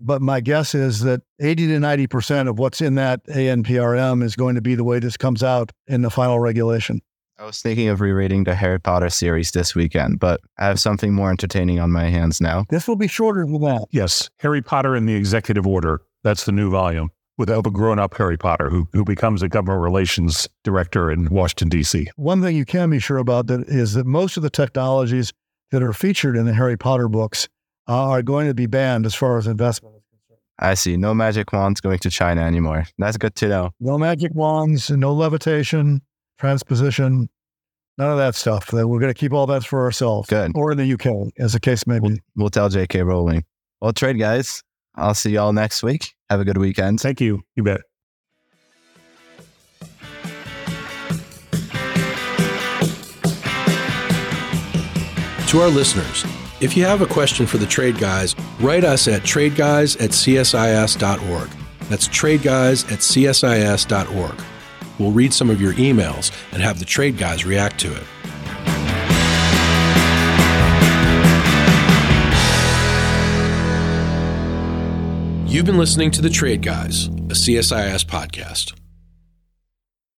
But 0.00 0.22
my 0.22 0.40
guess 0.40 0.74
is 0.74 1.00
that 1.00 1.20
80 1.40 1.66
to 1.68 1.78
90% 1.78 2.48
of 2.48 2.58
what's 2.58 2.80
in 2.80 2.94
that 2.94 3.24
ANPRM 3.26 4.22
is 4.22 4.34
going 4.34 4.54
to 4.54 4.62
be 4.62 4.74
the 4.74 4.84
way 4.84 4.98
this 4.98 5.16
comes 5.16 5.42
out 5.42 5.72
in 5.86 6.00
the 6.02 6.10
final 6.10 6.40
regulation. 6.40 7.02
I 7.40 7.44
was 7.44 7.62
thinking 7.62 7.88
of 7.88 8.02
rereading 8.02 8.44
the 8.44 8.54
Harry 8.54 8.78
Potter 8.78 9.08
series 9.08 9.52
this 9.52 9.74
weekend, 9.74 10.20
but 10.20 10.42
I 10.58 10.66
have 10.66 10.78
something 10.78 11.14
more 11.14 11.30
entertaining 11.30 11.80
on 11.80 11.90
my 11.90 12.10
hands 12.10 12.38
now. 12.38 12.66
This 12.68 12.86
will 12.86 12.96
be 12.96 13.08
shorter 13.08 13.46
than 13.46 13.58
that. 13.62 13.86
Yes, 13.90 14.28
Harry 14.40 14.60
Potter 14.60 14.94
and 14.94 15.08
the 15.08 15.14
Executive 15.14 15.66
Order. 15.66 16.02
That's 16.22 16.44
the 16.44 16.52
new 16.52 16.70
volume 16.70 17.12
with 17.38 17.48
a 17.48 17.62
grown 17.62 17.98
up 17.98 18.14
Harry 18.18 18.36
Potter 18.36 18.68
who, 18.68 18.88
who 18.92 19.06
becomes 19.06 19.40
a 19.40 19.48
government 19.48 19.82
relations 19.82 20.50
director 20.64 21.10
in 21.10 21.30
Washington, 21.30 21.70
D.C. 21.70 22.08
One 22.16 22.42
thing 22.42 22.56
you 22.56 22.66
can 22.66 22.90
be 22.90 22.98
sure 22.98 23.16
about 23.16 23.46
that 23.46 23.66
is 23.68 23.94
that 23.94 24.04
most 24.04 24.36
of 24.36 24.42
the 24.42 24.50
technologies 24.50 25.32
that 25.70 25.82
are 25.82 25.94
featured 25.94 26.36
in 26.36 26.44
the 26.44 26.52
Harry 26.52 26.76
Potter 26.76 27.08
books 27.08 27.48
uh, 27.88 28.08
are 28.10 28.22
going 28.22 28.48
to 28.48 28.54
be 28.54 28.66
banned 28.66 29.06
as 29.06 29.14
far 29.14 29.38
as 29.38 29.46
investment 29.46 29.96
is 29.96 30.02
concerned. 30.10 30.42
I 30.58 30.74
see. 30.74 30.98
No 30.98 31.14
magic 31.14 31.54
wands 31.54 31.80
going 31.80 32.00
to 32.00 32.10
China 32.10 32.42
anymore. 32.42 32.84
That's 32.98 33.16
good 33.16 33.34
to 33.36 33.48
know. 33.48 33.70
No 33.80 33.96
magic 33.96 34.32
wands, 34.34 34.90
no 34.90 35.14
levitation, 35.14 36.02
transposition, 36.40 37.28
none 37.98 38.10
of 38.10 38.18
that 38.18 38.34
stuff. 38.34 38.72
We're 38.72 38.84
going 38.84 39.12
to 39.12 39.14
keep 39.14 39.32
all 39.32 39.46
that 39.46 39.64
for 39.64 39.82
ourselves. 39.82 40.28
Good. 40.28 40.52
Or 40.54 40.72
in 40.72 40.78
the 40.78 40.92
UK, 40.94 41.32
as 41.38 41.52
the 41.52 41.60
case 41.60 41.86
may 41.86 42.00
be. 42.00 42.08
We'll, 42.08 42.16
we'll 42.36 42.50
tell 42.50 42.68
J.K. 42.68 43.02
Rowling. 43.02 43.44
Well, 43.80 43.92
trade 43.92 44.18
guys. 44.18 44.62
I'll 44.96 45.14
see 45.14 45.30
y'all 45.30 45.52
next 45.52 45.82
week. 45.82 46.14
Have 46.28 46.40
a 46.40 46.44
good 46.44 46.58
weekend. 46.58 47.00
Thank 47.00 47.20
you. 47.20 47.42
You 47.54 47.62
bet. 47.62 47.80
To 55.48 55.60
our 55.60 55.68
listeners, 55.68 56.24
if 56.60 56.76
you 56.76 56.84
have 56.84 57.02
a 57.02 57.06
question 57.06 57.44
for 57.44 57.58
the 57.58 57.66
Trade 57.66 57.98
Guys, 57.98 58.36
write 58.60 58.84
us 58.84 59.08
at 59.08 59.22
tradeguys 59.22 60.00
at 60.00 60.10
csis.org. 60.10 61.48
That's 61.88 62.06
tradeguys 62.08 62.84
at 62.92 63.00
csis.org. 63.00 64.49
We'll 65.00 65.12
read 65.12 65.32
some 65.32 65.48
of 65.48 65.62
your 65.62 65.72
emails 65.72 66.30
and 66.52 66.62
have 66.62 66.78
the 66.78 66.84
Trade 66.84 67.16
Guys 67.16 67.46
react 67.46 67.80
to 67.80 67.88
it. 67.90 68.04
You've 75.50 75.66
been 75.66 75.78
listening 75.78 76.12
to 76.12 76.22
The 76.22 76.30
Trade 76.30 76.62
Guys, 76.62 77.06
a 77.06 77.34
CSIS 77.34 78.04
podcast. 78.04 78.79